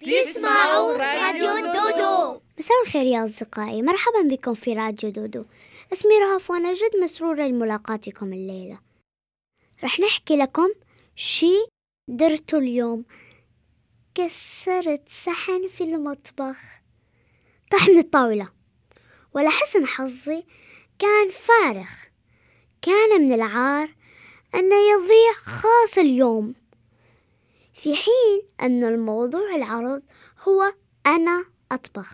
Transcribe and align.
تسمعوا 0.00 0.96
راديو 0.96 1.72
دودو. 1.72 2.40
مساء 2.58 2.82
الخير 2.82 3.06
يا 3.06 3.24
أصدقائي. 3.24 3.82
مرحبا 3.82 4.22
بكم 4.22 4.54
في 4.54 4.74
راديو 4.74 5.10
دودو. 5.10 5.44
اسمي 5.92 6.18
رهف 6.18 6.50
وأنا 6.50 6.74
جد 6.74 6.96
مسرورة 7.02 7.42
لملاقاتكم 7.42 8.32
الليلة. 8.32 8.78
رح 9.84 10.00
نحكي 10.00 10.36
لكم 10.36 10.68
شي 11.16 11.66
درته 12.08 12.58
اليوم. 12.58 13.04
كسرت 14.14 15.02
صحن 15.08 15.68
في 15.68 15.84
المطبخ. 15.84 16.58
طاح 17.70 17.88
من 17.88 17.98
الطاولة 17.98 18.48
ولحسن 19.34 19.86
حظي 19.86 20.44
كان 20.98 21.28
فارغ. 21.28 21.88
كان 22.82 23.22
من 23.22 23.32
العار 23.32 23.94
أنه 24.54 24.76
يضيع 24.76 25.32
خاص 25.42 25.98
اليوم. 25.98 26.54
في 27.82 27.96
حين 27.96 28.42
أن 28.60 28.84
الموضوع 28.84 29.54
العرض 29.54 30.02
هو 30.48 30.74
أنا 31.06 31.44
أطبخ. 31.72 32.12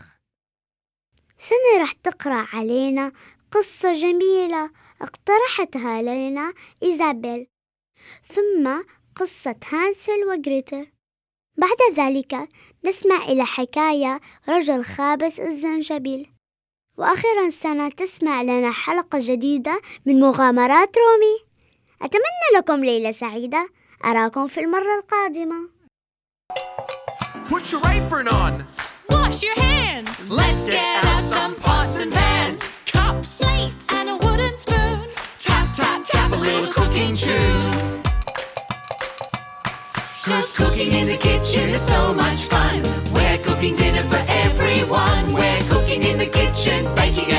سنة 1.38 1.82
رح 1.82 1.92
تقرأ 1.92 2.46
علينا 2.52 3.12
قصة 3.52 3.94
جميلة 3.94 4.70
اقترحتها 5.02 6.02
لنا 6.02 6.54
إيزابيل 6.82 7.46
ثم 8.28 8.82
قصة 9.16 9.56
هانسل 9.68 10.24
وغريتر. 10.24 10.86
بعد 11.56 11.96
ذلك 11.96 12.48
نسمع 12.84 13.24
إلى 13.24 13.44
حكاية 13.44 14.20
رجل 14.48 14.84
خابس 14.84 15.40
الزنجبيل. 15.40 16.32
وأخيرا 16.98 17.50
سنة 17.50 17.88
تسمع 17.88 18.42
لنا 18.42 18.70
حلقة 18.70 19.18
جديدة 19.22 19.80
من 20.06 20.20
مغامرات 20.20 20.96
رومي. 20.98 21.38
أتمنى 22.02 22.58
لكم 22.58 22.84
ليلة 22.84 23.10
سعيدة. 23.10 23.68
أراكم 24.05 24.47
في 24.47 24.59
المرة 24.59 24.99
القادمة 24.99 25.69
Put 27.49 27.71
your 27.71 27.81
apron 27.87 28.27
on. 28.27 28.65
Wash 29.09 29.43
your 29.43 29.55
hands. 29.59 30.29
Let's 30.29 30.67
get 30.67 31.05
out 31.05 31.23
some 31.23 31.55
pots 31.55 31.99
and 31.99 32.11
pans. 32.13 32.81
Cups. 32.85 33.41
Plates 33.41 33.87
and 33.93 34.09
a 34.09 34.17
wooden 34.25 34.55
spoon. 34.57 35.01
Tap, 35.39 35.73
tap, 35.73 36.03
tap 36.03 36.31
a 36.31 36.35
little 36.35 36.71
cooking 36.71 37.13
tune. 37.15 38.01
Cause 40.23 40.49
cooking 40.55 40.91
in 40.93 41.07
the 41.07 41.17
kitchen 41.17 41.69
is 41.77 41.81
so 41.81 42.13
much 42.13 42.39
fun. 42.53 42.81
We're 43.13 43.37
cooking 43.39 43.75
dinner 43.75 44.03
for 44.03 44.23
everyone. 44.45 45.33
We're 45.33 45.63
cooking 45.69 46.03
in 46.03 46.17
the 46.19 46.27
kitchen, 46.39 46.79
baking 46.95 47.31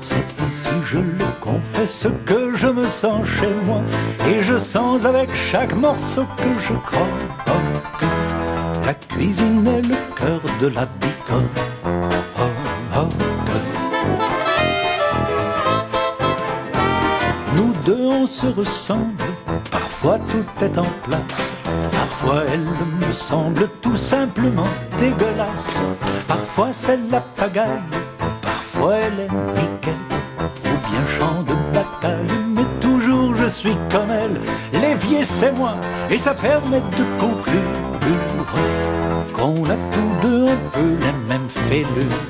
C'est 0.00 0.26
ici, 0.48 0.70
je 0.84 0.98
le 0.98 1.24
confesse, 1.40 2.06
que 2.26 2.54
je 2.56 2.66
me 2.66 2.86
sens 2.88 3.26
chez 3.26 3.54
moi. 3.64 3.80
Et 4.28 4.42
je 4.42 4.58
sens 4.58 5.04
avec 5.04 5.34
chaque 5.34 5.74
morceau 5.74 6.24
que 6.36 6.60
je 6.60 6.74
croque. 6.74 7.32
La 8.84 8.94
cuisine 8.94 9.66
est 9.66 9.82
le 9.82 9.96
cœur 10.16 10.40
de 10.60 10.66
la 10.66 10.86
bicoque. 10.86 11.42
Oh, 11.86 12.40
oh, 12.96 13.08
Nous 17.56 17.72
deux, 17.86 18.06
on 18.06 18.26
se 18.26 18.46
ressemble. 18.46 19.24
Parfois 19.70 20.18
tout 20.18 20.64
est 20.64 20.78
en 20.78 20.90
place. 21.04 21.52
Parfois 21.92 22.42
elle 22.52 22.66
me 23.06 23.12
semble 23.12 23.68
tout 23.80 23.96
simplement 23.96 24.68
dégueulasse. 24.98 25.80
Parfois 26.26 26.72
c'est 26.72 26.98
la 27.10 27.20
pagaille. 27.20 27.80
Elle 28.76 29.20
est 29.20 29.32
nickel. 29.60 29.94
Ou 30.64 30.76
bien 30.88 31.06
champ 31.18 31.42
de 31.42 31.54
bataille. 31.72 32.38
Mais 32.54 32.66
toujours 32.80 33.34
je 33.34 33.46
suis 33.46 33.76
comme 33.90 34.10
elle. 34.10 34.40
L'évier 34.80 35.24
c'est 35.24 35.52
moi. 35.52 35.76
Et 36.10 36.18
ça 36.18 36.34
permet 36.34 36.80
de 36.80 37.04
conclure 37.18 37.82
qu'on 39.34 39.64
a 39.64 39.76
tous 39.92 40.12
deux 40.28 40.46
un 40.48 40.56
peu 40.72 40.96
les 41.00 41.12
mêmes 41.28 41.48
fêlures. 41.48 42.20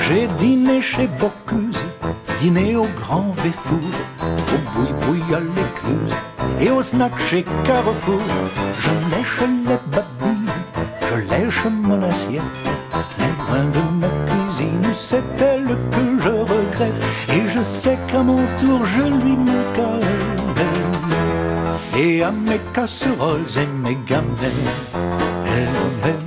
J'ai 0.00 0.26
dîné 0.38 0.82
chez 0.82 1.06
Bocuse, 1.06 1.84
dîné 2.38 2.76
au 2.76 2.86
Grand 2.96 3.32
Véfour, 3.42 3.78
au 4.22 4.58
boui-boui 4.76 5.22
à 5.34 5.40
l'écluse 5.40 6.14
et 6.60 6.70
au 6.70 6.82
snack 6.82 7.18
chez 7.18 7.44
Carrefour. 7.64 8.20
Je 8.78 8.90
lèche 9.10 9.40
les 9.40 9.78
babines, 9.90 10.11
je 11.62 11.68
lèche 11.68 11.82
mon 11.82 12.02
assiette, 12.02 12.42
mais 13.18 13.32
loin 13.46 13.64
de 13.66 13.80
ma 14.00 14.08
cuisine, 14.26 14.92
c'est 14.92 15.22
elle 15.40 15.76
que 15.90 16.22
je 16.22 16.30
regrette. 16.30 17.00
Et 17.28 17.48
je 17.48 17.62
sais 17.62 17.98
qu'à 18.08 18.22
mon 18.22 18.42
tour, 18.58 18.84
je 18.84 19.02
lui 19.02 19.36
manque 19.36 19.72
et 21.96 22.22
à 22.22 22.30
mes 22.30 22.60
casseroles 22.72 23.44
et 23.56 23.66
mes 23.66 23.98
gamelles. 24.06 24.50
Elle, 25.44 25.68
elle, 26.04 26.10
elle. 26.10 26.21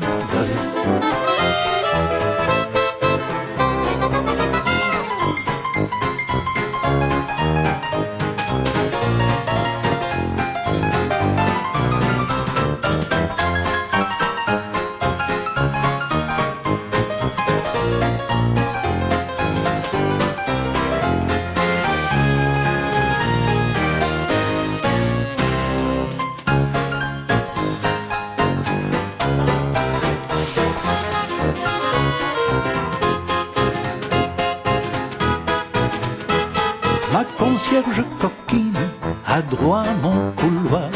A 39.36 39.42
droit 39.42 39.84
à 39.84 39.94
mon 40.02 40.32
couloir. 40.40 40.90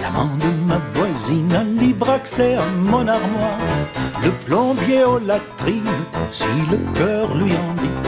L'amant 0.00 0.36
de 0.44 0.50
ma 0.68 0.78
voisine 0.94 1.52
a 1.52 1.64
libre 1.64 2.08
accès 2.08 2.54
à 2.54 2.66
mon 2.90 3.06
armoire. 3.08 3.58
Le 4.22 4.30
plombier 4.46 5.02
aux 5.02 5.18
latrines, 5.18 6.00
si 6.30 6.54
le 6.70 6.78
cœur 6.94 7.34
lui 7.34 7.52
en 7.52 7.72
dit. 7.82 7.98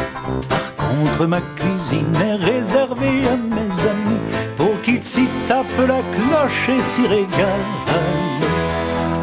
Par 0.49 0.69
contre, 0.77 1.27
ma 1.27 1.41
cuisine 1.59 2.17
est 2.31 2.37
réservée 2.37 3.27
à 3.35 3.37
mes 3.37 3.73
amis 3.95 4.23
pour 4.57 4.81
qu'ils 4.83 5.03
s'y 5.03 5.27
tapent 5.49 5.87
la 5.95 6.03
cloche 6.15 6.69
et 6.69 6.83
s'y 6.83 7.05
régalent. 7.09 7.75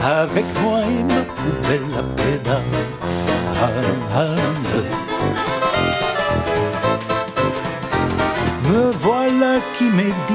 Avec 0.03 0.45
moi 0.61 0.79
et 0.81 1.03
ma 1.13 1.21
poubelle 1.37 1.93
à 2.01 2.03
pédale. 2.17 2.83
Me 8.69 8.91
voilà 9.01 9.59
qui 9.77 9.85
médite, 9.85 10.32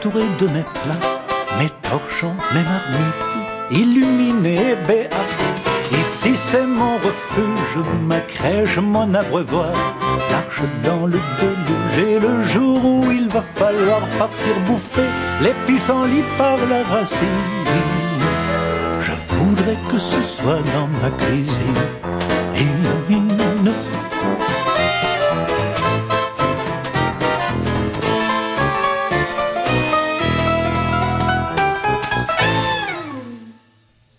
entouré 0.00 0.24
de 0.38 0.46
mes 0.46 0.62
plats, 0.62 1.58
mes 1.58 1.68
torchons, 1.82 2.34
mes 2.54 2.62
marmites, 2.62 3.70
illuminés 3.70 4.74
et. 4.88 5.10
Ici 5.92 6.32
c'est 6.36 6.64
mon 6.64 6.94
refuge, 6.94 7.84
ma 8.06 8.20
crèche, 8.20 8.78
mon 8.78 9.12
abreuvoir, 9.12 9.72
l'arche 10.30 10.62
dans 10.84 11.06
le 11.06 11.20
déluge 11.38 12.08
et 12.08 12.18
le 12.18 12.44
jour 12.44 12.82
où 12.82 13.10
il 13.10 13.28
va 13.28 13.42
falloir 13.42 14.00
partir 14.18 14.54
bouffer 14.64 15.10
les 15.42 15.52
pissenlits 15.66 16.24
par 16.38 16.56
la 16.70 16.82
racine. 16.82 17.26
Je 19.02 19.34
voudrais 19.34 19.76
que 19.90 19.98
ce 19.98 20.22
soit 20.22 20.62
dans 20.74 20.88
ma 21.02 21.10
cuisine. 21.10 22.09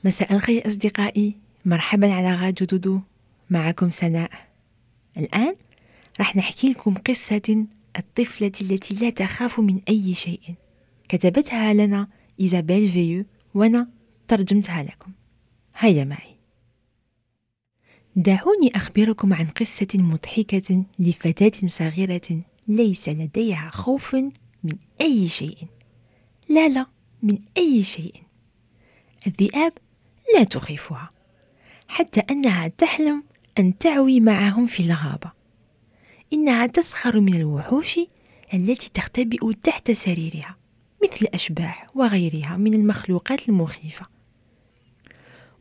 مساء 0.03 0.33
الخير 0.33 0.67
أصدقائي. 0.67 1.35
مرحبا 1.65 2.13
على 2.13 2.35
راديو 2.35 2.67
دودو. 2.67 2.99
معكم 3.49 3.89
سناء. 3.89 4.31
الآن 5.17 5.55
راح 6.19 6.35
نحكي 6.35 6.69
لكم 6.69 6.93
قصة 6.93 7.65
الطفلة 7.97 8.51
التي 8.61 8.93
لا 8.95 9.09
تخاف 9.09 9.59
من 9.59 9.79
أي 9.89 10.13
شيء. 10.13 10.41
كتبتها 11.09 11.73
لنا 11.73 12.07
إيزابيل 12.41 12.89
فيو 12.89 13.25
وأنا 13.53 13.87
ترجمتها 14.27 14.83
لكم. 14.83 15.11
هيا 15.77 16.03
معي. 16.03 16.37
دعوني 18.15 18.71
أخبركم 18.75 19.33
عن 19.33 19.45
قصة 19.45 19.87
مضحكة 19.95 20.83
لفتاة 20.99 21.67
صغيرة 21.67 22.41
ليس 22.67 23.09
لديها 23.09 23.69
خوف 23.69 24.15
من 24.63 24.75
أي 25.01 25.27
شيء. 25.27 25.57
لا 26.49 26.69
لا 26.69 26.85
من 27.23 27.39
أي 27.57 27.83
شيء. 27.83 28.15
الذئاب 29.27 29.73
لا 30.35 30.43
تخيفها 30.43 31.11
حتى 31.87 32.19
أنها 32.19 32.67
تحلم 32.67 33.23
أن 33.59 33.77
تعوي 33.77 34.19
معهم 34.19 34.67
في 34.67 34.83
الغابة. 34.83 35.31
إنها 36.33 36.67
تسخر 36.67 37.19
من 37.19 37.33
الوحوش 37.33 37.99
التي 38.53 38.89
تختبئ 38.93 39.53
تحت 39.63 39.91
سريرها 39.91 40.57
مثل 41.03 41.17
الاشباح 41.21 41.87
وغيرها 41.95 42.57
من 42.57 42.73
المخلوقات 42.73 43.49
المخيفة. 43.49 44.05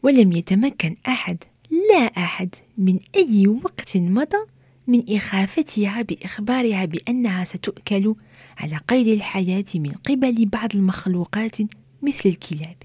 ولم 0.03 0.33
يتمكن 0.33 0.97
أحد 1.09 1.45
لا 1.71 2.05
أحد 2.05 2.55
من 2.79 2.99
أي 3.17 3.47
وقت 3.47 3.97
مضى 3.97 4.47
من 4.87 5.17
إخافتها 5.17 6.03
بإخبارها 6.03 6.85
بأنها 6.85 7.45
ستؤكل 7.45 8.15
على 8.59 8.77
قيد 8.77 9.09
الحياة 9.09 9.65
من 9.75 9.91
قبل 9.91 10.47
بعض 10.47 10.77
المخلوقات 10.77 11.57
مثل 12.03 12.29
الكلاب. 12.29 12.77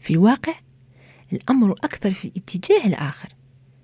في 0.00 0.10
الواقع 0.10 0.54
الأمر 1.32 1.72
أكثر 1.72 2.10
في 2.10 2.24
الاتجاه 2.24 2.86
الآخر 2.86 3.28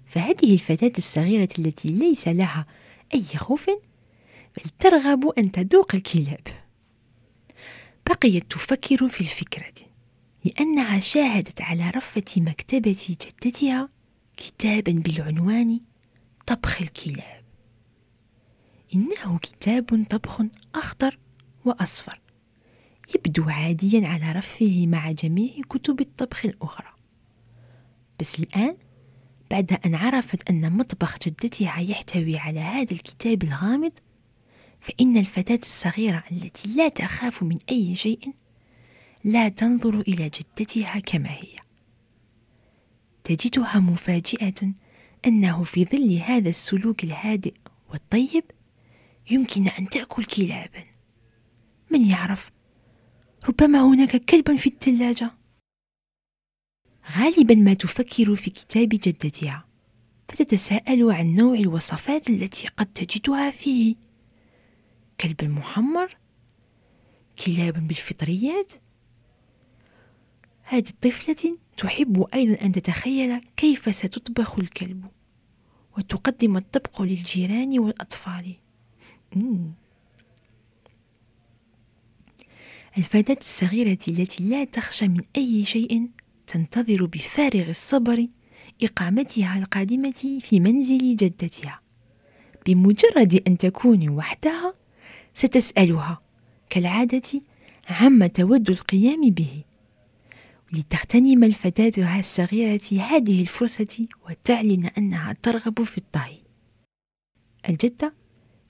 فهذه 0.06 0.54
الفتاة 0.54 0.92
الصغيرة 0.99 1.49
التي 1.58 1.88
ليس 1.88 2.28
لها 2.28 2.66
أي 3.14 3.23
خوف 3.23 3.70
بل 4.56 4.70
ترغب 4.78 5.28
أن 5.28 5.52
تذوق 5.52 5.94
الكلاب. 5.94 6.46
بقيت 8.06 8.50
تفكر 8.50 9.08
في 9.08 9.20
الفكرة 9.20 9.73
لأنها 10.44 11.00
شاهدت 11.00 11.61
على 11.61 11.90
رفة 11.90 12.25
مكتبة 12.37 12.96
جدتها 13.11 13.88
كتابا 14.37 14.92
بالعنوان 14.92 15.80
طبخ 16.46 16.82
الكلاب. 16.82 17.44
إنه 18.94 19.38
كتاب 19.38 20.06
طبخ 20.11 20.42
أخضر 20.75 21.18
وأصفر. 21.64 22.20
يبدو 23.15 23.45
عاديا 23.49 24.09
على 24.09 24.33
رفه 24.33 24.87
مع 24.87 25.13
جميع 25.13 25.53
كتب 25.69 26.01
الطبخ 26.01 26.45
الأخرى. 26.45 26.93
بس 28.21 28.39
الآن 28.41 28.77
بعد 29.51 29.79
أن 29.87 29.95
عرفت 29.95 30.51
أن 30.51 30.73
مطبخ 30.73 31.17
جدتها 31.27 31.81
يحتوي 31.81 32.39
على 32.39 32.61
هذا 32.61 32.93
الكتاب 32.93 33.43
الغامض 33.43 33.93
فإن 34.81 35.17
الفتاة 35.17 35.59
الصغيرة 35.63 36.25
التي 36.33 36.69
لا 36.69 36.89
تخاف 36.89 37.43
من 37.43 37.59
أي 37.71 37.95
شيء 37.95 38.33
لا 39.25 39.49
تنظر 39.49 40.01
إلى 40.01 40.29
جدتها 40.29 40.99
كما 40.99 41.31
هي. 41.31 41.57
تجدها 43.25 43.79
مفاجئة 43.79 44.73
أنه 45.27 45.65
في 45.65 45.85
ظل 45.85 46.13
هذا 46.17 46.49
السلوك 46.49 47.05
الهادئ 47.05 47.55
والطيب 47.91 48.45
يمكن 49.31 49.69
أن 49.69 49.89
تأكل 49.89 50.25
كلابا. 50.25 50.85
من 51.91 52.05
يعرف؟ 52.05 52.51
ربما 53.49 53.81
هناك 53.81 54.17
كلب 54.17 54.57
في 54.57 54.67
الثلاجة 54.67 55.31
غالبا 57.19 57.55
ما 57.55 57.75
تفكر 57.75 58.37
في 58.37 58.50
كتاب 58.50 58.88
جدتها 58.88 59.67
فتتساءل 60.29 61.11
عن 61.11 61.35
نوع 61.35 61.55
الوصفات 61.55 62.31
التي 62.31 62.69
قد 62.69 62.87
تجدها 62.87 63.50
فيه. 63.50 63.97
كلب 65.21 65.45
محمر؟ 65.45 66.17
كلاب 67.47 67.88
بالفطريات؟ 67.88 68.73
هذه 70.62 70.88
الطفلة 70.88 71.59
تحب 71.76 72.26
أيضا 72.35 72.62
أن 72.62 72.73
تتخيل 72.73 73.41
كيف 73.57 73.95
ستطبخ 73.95 74.59
الكلب 74.59 75.05
وتقدم 75.99 76.57
الطبق 76.57 77.03
للجيران 77.03 77.79
والأطفال. 77.79 78.55
مم. 79.37 79.73
الفتاة 82.99 83.37
الصغيرة 83.41 83.99
التي 84.09 84.45
لا 84.45 84.65
تخشى 84.65 85.09
من 85.09 85.21
أي 85.37 85.65
شيء 85.65 86.09
تنتظر 86.47 87.07
بفارغ 87.07 87.71
الصبر 87.71 88.26
إقامتها 88.83 89.59
القادمة 89.59 90.41
في 90.41 90.61
منزل 90.61 91.17
جدتها. 91.17 91.81
بمجرد 92.67 93.43
أن 93.47 93.59
تكون 93.59 94.09
وحدها 94.09 94.75
ستسألها 95.35 96.23
كالعادة 96.71 97.41
عما 97.91 98.26
تود 98.26 98.71
القيام 98.71 99.31
به. 99.31 99.65
لتغتنم 100.73 101.45
الفتاة 101.45 102.19
الصغيرة 102.21 103.00
هذه 103.00 103.43
الفرصة 103.43 104.07
وتعلن 104.29 104.87
أنها 104.99 105.33
ترغب 105.33 105.83
في 105.83 105.99
الطهي. 105.99 106.38
الجدة 107.69 108.15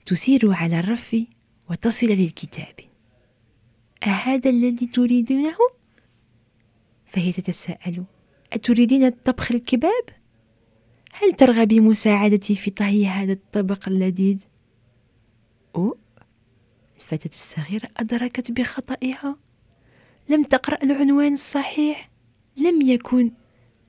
تسير 0.05 0.53
على 0.53 0.79
الرف 0.79 1.15
وتصل 1.69 2.07
للكتاب. 2.07 2.86
أهذا 4.03 4.49
الذي 4.49 4.85
تريدونه؟ 4.85 5.57
فهي 7.05 7.31
تتساءل 7.31 8.03
أتريدين 8.53 9.09
طبخ 9.09 9.51
الكباب؟ 9.51 10.03
هل 11.13 11.31
ترغب 11.31 11.67
بمساعدتي 11.67 12.55
في 12.55 12.71
طهي 12.71 13.05
هذا 13.07 13.33
الطبق 13.33 13.89
اللذيذ؟ 13.89 14.37
أو 15.75 15.97
الفتاة 16.97 17.29
الصغيرة 17.33 17.89
أدركت 17.97 18.51
بخطئها 18.51 19.37
لم 20.29 20.43
تقرأ 20.43 20.83
العنوان 20.83 21.33
الصحيح 21.33 22.09
لم 22.57 22.81
يكن 22.81 23.31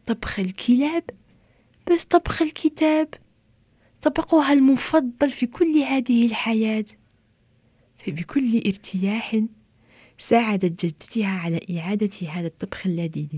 طبخ 0.06 0.40
الكلاب 0.40 1.04
بس 1.90 2.04
طبخ 2.04 2.42
الكتاب 2.42 3.08
طبقها 4.02 4.52
المفضل 4.52 5.30
في 5.30 5.46
كل 5.46 5.78
هذه 5.78 6.26
الحياة 6.26 6.84
فبكل 7.96 8.62
ارتياح 8.66 9.42
ساعدت 10.18 10.87
جدتها 10.87 11.28
على 11.28 11.60
إعادة 11.70 12.28
هذا 12.28 12.46
الطبخ 12.46 12.87
اللذيذ. 12.87 13.28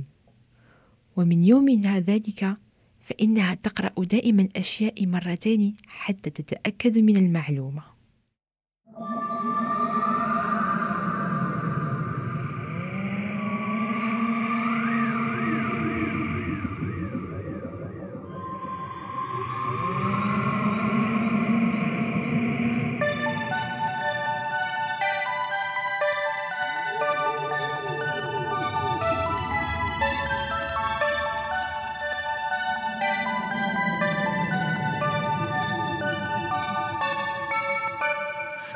ومن 1.17 1.45
يومها 1.45 2.01
ذلك 2.01 2.55
فإنها 3.01 3.55
تقرأ 3.55 4.05
دائما 4.05 4.43
الأشياء 4.43 5.07
مرتين 5.07 5.77
حتى 5.87 6.31
تتأكد 6.31 6.99
من 6.99 7.17
المعلومة. 7.17 7.90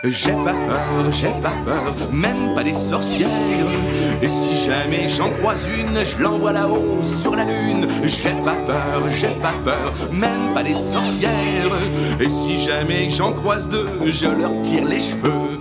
J'ai 0.06 0.32
pas 0.32 0.52
peur, 0.52 1.12
j'ai 1.12 1.32
pas 1.42 1.54
peur, 1.64 1.94
même 2.12 2.54
pas 2.54 2.62
des 2.62 2.74
sorcières. 2.74 3.26
Et 4.20 4.28
si 4.28 4.66
jamais 4.66 5.08
j'en 5.08 5.30
croise 5.30 5.66
une, 5.66 6.04
je 6.04 6.22
l'envoie 6.22 6.52
là-haut 6.52 7.02
sur 7.02 7.34
la 7.34 7.46
lune. 7.46 7.86
J'ai 8.04 8.34
pas 8.44 8.56
peur, 8.66 9.02
j'ai 9.10 9.34
pas 9.40 9.54
peur, 9.64 9.94
même 10.12 10.52
pas 10.52 10.62
des 10.62 10.74
sorcières. 10.74 11.78
Et 12.20 12.28
si 12.28 12.62
jamais 12.62 13.08
j'en 13.08 13.32
croise 13.32 13.66
deux, 13.66 13.88
je 14.04 14.26
leur 14.26 14.60
tire 14.60 14.84
les 14.84 15.00
cheveux. 15.00 15.60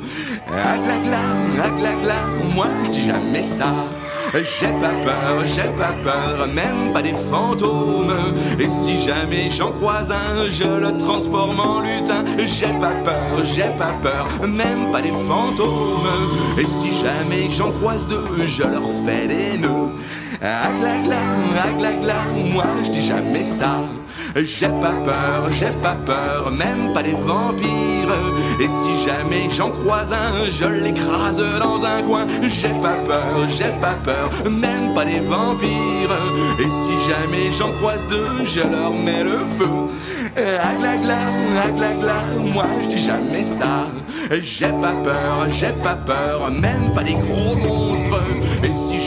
Aglagla, 0.51 1.21
aglagla, 1.63 2.15
moi 2.53 2.67
je 2.85 2.91
dis 2.91 3.07
jamais 3.07 3.43
ça. 3.43 3.67
J'ai 4.33 4.67
pas 4.81 4.95
peur, 5.03 5.45
j'ai 5.45 5.69
pas 5.77 5.93
peur, 6.03 6.47
même 6.47 6.91
pas 6.91 7.03
des 7.03 7.13
fantômes. 7.29 8.15
Et 8.59 8.67
si 8.67 8.99
jamais 9.05 9.51
j'en 9.51 9.71
croise 9.71 10.11
un, 10.11 10.49
je 10.49 10.63
le 10.63 10.97
transforme 10.97 11.59
en 11.59 11.81
lutin. 11.81 12.25
J'ai 12.39 12.73
pas 12.79 12.95
peur, 13.03 13.43
j'ai 13.43 13.69
pas 13.77 13.93
peur, 14.01 14.27
même 14.47 14.91
pas 14.91 15.01
des 15.01 15.13
fantômes. 15.27 16.09
Et 16.57 16.65
si 16.65 16.97
jamais 16.97 17.47
j'en 17.51 17.71
croise 17.71 18.07
deux, 18.07 18.47
je 18.47 18.63
leur 18.63 18.81
fais 19.05 19.27
des 19.27 19.57
nœuds. 19.59 19.91
Aglagla, 20.41 21.21
aglagla, 21.63 22.15
moi 22.53 22.65
je 22.85 22.89
dis 22.89 23.05
jamais 23.05 23.43
ça. 23.43 23.81
J'ai 24.35 24.67
pas 24.67 24.93
peur, 25.05 25.51
j'ai 25.51 25.71
pas 25.83 25.95
peur, 26.07 26.49
même 26.51 26.91
pas 26.91 27.03
des 27.03 27.11
vampires. 27.11 28.15
Et 28.59 28.67
si 28.67 29.07
jamais 29.07 29.47
j'en 29.51 29.69
croise 29.69 30.11
un, 30.11 30.49
je 30.49 30.65
l'écrase 30.65 31.41
dans 31.59 31.85
un 31.85 32.01
coin. 32.01 32.23
J'ai 32.50 32.69
pas 32.81 32.97
peur, 33.07 33.47
j'ai 33.50 33.71
pas 33.81 33.95
peur, 34.03 34.29
même 34.50 34.93
pas 34.93 35.05
des 35.05 35.19
vampires. 35.19 36.17
Et 36.59 36.69
si 36.69 37.09
jamais 37.09 37.51
j'en 37.57 37.71
croise 37.73 38.05
deux, 38.09 38.45
je 38.45 38.59
leur 38.59 38.91
mets 38.91 39.23
le 39.23 39.39
feu. 39.57 39.69
Aglagla, 40.35 41.17
aglagla, 41.65 42.23
moi 42.53 42.65
je 42.83 42.95
dis 42.95 43.03
jamais 43.05 43.43
ça. 43.43 43.88
J'ai 44.41 44.73
pas 44.81 44.93
peur, 45.03 45.47
j'ai 45.50 45.73
pas 45.83 45.95
peur, 45.95 46.51
même 46.51 46.93
pas 46.93 47.03
des 47.03 47.15
gros 47.15 47.55
monstres. 47.55 48.21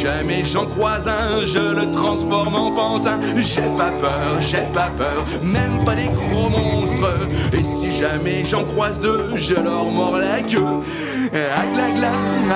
Jamais 0.07 0.45
j'en 0.45 0.67
croise 0.67 1.09
un, 1.09 1.45
je 1.45 1.59
le 1.59 1.91
transforme 1.91 2.55
en 2.55 2.71
pantin. 2.71 3.19
J'ai 3.39 3.69
pas 3.77 3.91
peur, 4.03 4.41
j'ai 4.41 4.67
pas 4.73 4.91
peur, 4.97 5.25
même 5.43 5.85
pas 5.85 5.95
des 5.95 6.11
gros 6.21 6.49
monstres. 6.49 7.15
Et 7.53 7.65
si 7.65 7.91
jamais 8.01 8.45
j'en 8.45 8.65
croise 8.65 9.01
deux, 9.01 9.31
je 9.35 9.55
leur 9.55 9.87
mords 9.87 10.19
la 10.19 10.41
queue. 10.43 10.75
Aglagla, 11.63 12.13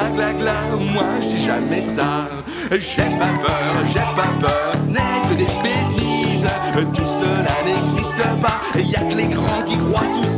aglagla, 0.06 0.58
moi 0.94 1.08
je 1.22 1.28
dis 1.28 1.44
jamais 1.44 1.82
ça. 1.96 2.28
J'ai 2.70 3.10
pas 3.22 3.34
peur, 3.44 3.72
j'ai 3.92 4.08
pas 4.20 4.32
peur, 4.40 4.70
ce 4.82 4.88
n'est 4.94 5.20
que 5.28 5.34
des 5.42 5.54
bêtises. 5.66 6.50
Tout 6.94 7.10
cela 7.20 7.54
n'existe 7.66 8.24
pas, 8.40 8.60
y 8.78 8.94
a 8.94 9.02
que 9.10 9.16
les 9.16 9.26
grands 9.26 9.62
qui 9.66 9.76
croient 9.76 10.12
tout 10.14 10.29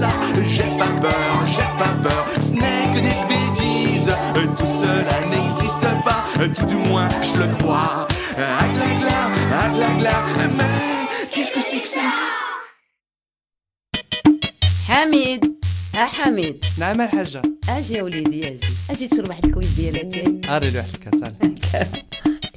حميد. 15.02 15.54
ها 15.94 16.04
حميد. 16.06 16.64
نعم 16.78 17.00
الحاجة 17.00 17.42
أجي 17.68 17.94
يا 17.94 18.02
وليدي 18.02 18.48
أجي. 18.48 18.60
أجي 18.90 19.08
تشرب 19.08 19.28
واحد 19.28 19.44
الكويس 19.46 19.68
ديال 19.70 19.96
اتاي 19.96 20.56
أري 20.56 20.70
لي 20.70 20.78
واحد 20.78 20.90
الكاس. 20.94 21.20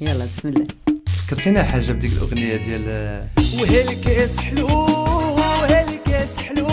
يلا 0.00 0.24
بسم 0.24 0.48
الله. 0.48 0.66
فكرتينا 1.26 1.60
الحاجة 1.60 1.92
بديك 1.92 2.12
الأغنية 2.12 2.56
ديال 2.56 2.82
وهالكاس 3.60 4.38
حلو 4.38 4.66
وهالكاس 4.66 6.38
حلو. 6.38 6.65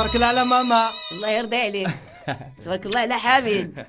تبارك 0.00 0.14
الله 0.16 0.26
على 0.26 0.44
ماما. 0.44 0.90
الله 1.12 1.28
يرضى 1.28 1.56
عليك. 1.56 1.88
تبارك 2.62 2.86
الله 2.86 3.00
على 3.00 3.14
حميد 3.18 3.86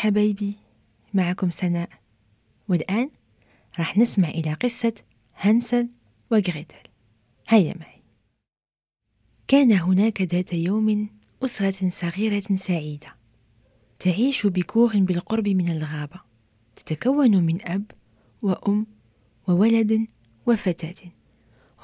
حبايبي 0.00 0.54
معكم 1.14 1.50
سناء. 1.50 1.88
والآن 2.68 3.10
راح 3.78 3.98
نسمع 3.98 4.28
إلى 4.28 4.52
قصة 4.52 4.94
هانسل 5.36 5.88
وغريتل 6.30 6.76
هيا 7.48 7.74
معي. 7.80 8.02
كان 9.48 9.72
هناك 9.72 10.22
ذات 10.22 10.52
يوم 10.52 11.08
أسرة 11.44 11.90
صغيرة 11.90 12.56
سعيدة 12.56 13.14
تعيش 13.98 14.46
بكوخ 14.46 14.96
بالقرب 14.96 15.48
من 15.48 15.68
الغابة. 15.68 16.20
تتكون 16.76 17.42
من 17.42 17.68
أب 17.68 17.90
وأم 18.42 18.86
وولد 19.48 20.06
وفتاة. 20.46 21.10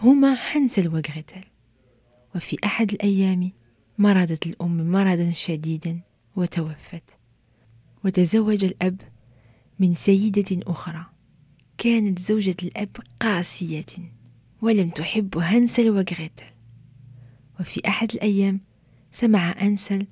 هما 0.01 0.37
هانسل 0.53 0.89
وغريتل 0.89 1.45
وفي 2.37 2.57
أحد 2.65 2.93
الأيام 2.93 3.53
مرضت 3.99 4.47
الأم 4.47 4.91
مرضا 4.93 5.31
شديدا 5.31 6.01
وتوفت. 6.37 7.16
وتزوج 8.05 8.65
الأب 8.65 9.01
من 9.79 9.95
سيدة 9.95 10.61
أخرى. 10.67 11.07
كانت 11.79 12.19
زوجة 12.19 12.57
الأب 12.63 12.97
قاسية 13.21 13.87
ولم 14.63 14.91
تحب 14.91 15.39
هانسل 15.39 15.91
وغريتل. 15.91 16.47
وفي 17.61 17.89
أحد 17.89 18.13
الأيام 18.13 18.61
سمع 19.13 19.55
أنسل 19.63 20.07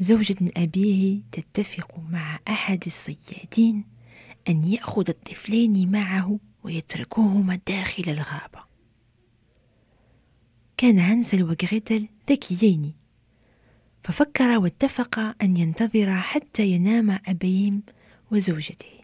زوجة 0.00 0.36
أبيه 0.56 1.20
تتفق 1.32 2.00
مع 2.10 2.38
أحد 2.48 2.82
الصيادين 2.86 3.84
أن 4.48 4.68
يأخذ 4.68 5.08
الطفلين 5.08 5.90
معه 5.90 6.38
ويتركوهما 6.64 7.60
داخل 7.66 8.04
الغابة. 8.06 8.68
كان 10.76 10.98
هانسل 10.98 11.42
وغريتل 11.42 12.08
ذكيين 12.30 12.92
ففكر 14.04 14.58
واتفق 14.58 15.18
أن 15.42 15.56
ينتظر 15.56 16.14
حتى 16.20 16.66
ينام 16.66 17.18
أبيهم 17.26 17.82
وزوجته. 18.30 18.98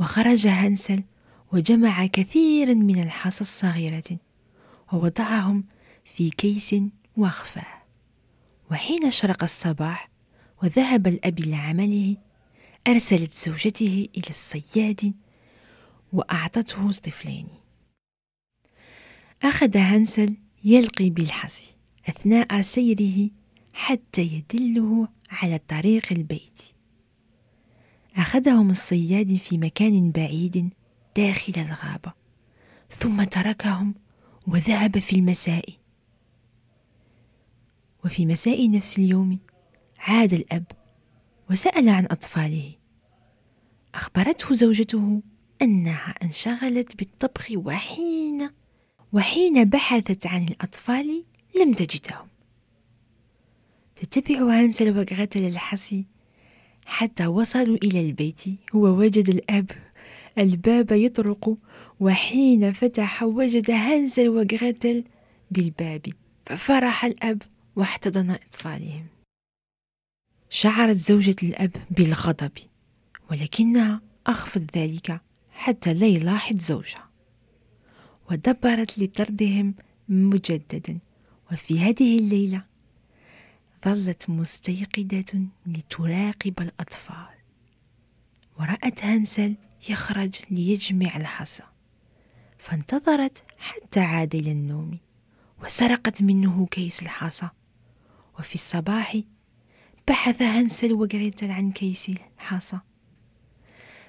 وخرج 0.00 0.46
هانسل 0.46 1.02
وجمع 1.52 2.06
كثيرا 2.06 2.74
من 2.74 3.02
الحصى 3.02 3.40
الصغيرة 3.40 4.18
ووضعهم 4.92 5.64
في 6.04 6.30
كيس 6.30 6.74
واخفاه 7.16 7.82
وحين 8.70 9.06
أشرق 9.06 9.42
الصباح 9.42 10.10
وذهب 10.62 11.06
الأب 11.06 11.40
لعمله 11.40 12.16
أرسلت 12.88 13.32
زوجته 13.32 14.08
إلى 14.16 14.30
الصياد 14.30 15.14
وأعطته 16.12 16.92
طفلين. 16.92 17.48
أخذ 19.42 19.76
هانسل 19.76 20.36
يلقي 20.64 21.10
بالحصي. 21.10 21.69
أثناء 22.10 22.60
سيره 22.60 23.30
حتى 23.72 24.22
يدله 24.22 25.08
على 25.30 25.60
طريق 25.68 26.12
البيت. 26.12 26.62
أخذهم 28.16 28.70
الصياد 28.70 29.36
في 29.36 29.58
مكان 29.58 30.10
بعيد 30.10 30.70
داخل 31.16 31.52
الغابة 31.56 32.12
ثم 32.90 33.24
تركهم 33.24 33.94
وذهب 34.46 34.98
في 34.98 35.16
المساء. 35.16 35.68
وفي 38.04 38.26
مساء 38.26 38.70
نفس 38.70 38.98
اليوم 38.98 39.38
عاد 39.98 40.32
الأب 40.32 40.64
وسأل 41.50 41.88
عن 41.88 42.04
أطفاله. 42.04 42.72
أخبرته 43.94 44.54
زوجته 44.54 45.22
أنها 45.62 46.14
انشغلت 46.22 46.96
بالطبخ 46.96 47.52
وحين 47.54 48.50
وحين 49.12 49.64
بحثت 49.64 50.26
عن 50.26 50.44
الأطفال 50.44 51.24
لم 51.56 51.72
تجدهم 51.72 52.26
تتبع 53.96 54.40
هانسل 54.40 54.98
وغريتل 54.98 55.46
الحصي 55.46 56.04
حتى 56.86 57.26
وصلوا 57.26 57.76
إلى 57.76 58.00
البيت. 58.00 58.42
هو 58.74 58.86
وجد 58.98 59.28
الأب 59.28 59.70
الباب 60.38 60.92
يطرق 60.92 61.56
وحين 62.00 62.72
فتح 62.72 63.22
وجد 63.22 63.70
هانسل 63.70 64.28
وغريتل 64.28 65.04
بالباب 65.50 66.06
ففرح 66.46 67.04
الأب 67.04 67.42
واحتضن 67.76 68.30
أطفالهم. 68.30 69.06
شعرت 70.50 70.96
زوجة 70.96 71.36
الأب 71.42 71.76
بالغضب 71.90 72.52
ولكنها 73.30 74.00
أخفت 74.26 74.76
ذلك 74.78 75.20
حتى 75.50 75.94
لا 75.94 76.06
يلاحظ 76.06 76.56
زوجها 76.56 77.10
ودبرت 78.30 78.98
لطردهم 78.98 79.74
مجددا. 80.08 80.98
وفي 81.52 81.80
هذه 81.80 82.18
الليلة 82.18 82.64
ظلت 83.84 84.30
مستيقظة 84.30 85.46
لتراقب 85.66 86.60
الأطفال. 86.60 87.34
ورأت 88.58 89.04
هانسل 89.04 89.54
يخرج 89.88 90.34
ليجمع 90.50 91.16
الحصى. 91.16 91.62
فانتظرت 92.58 93.42
حتى 93.58 94.00
عاد 94.00 94.34
إلى 94.34 94.52
النوم 94.52 94.98
وسرقت 95.62 96.22
منه 96.22 96.66
كيس 96.66 97.02
الحصى. 97.02 97.48
وفي 98.38 98.54
الصباح 98.54 99.20
بحث 100.08 100.42
هانسل 100.42 100.92
وغريتل 100.92 101.50
عن 101.50 101.72
كيس 101.72 102.10
الحصى. 102.38 102.78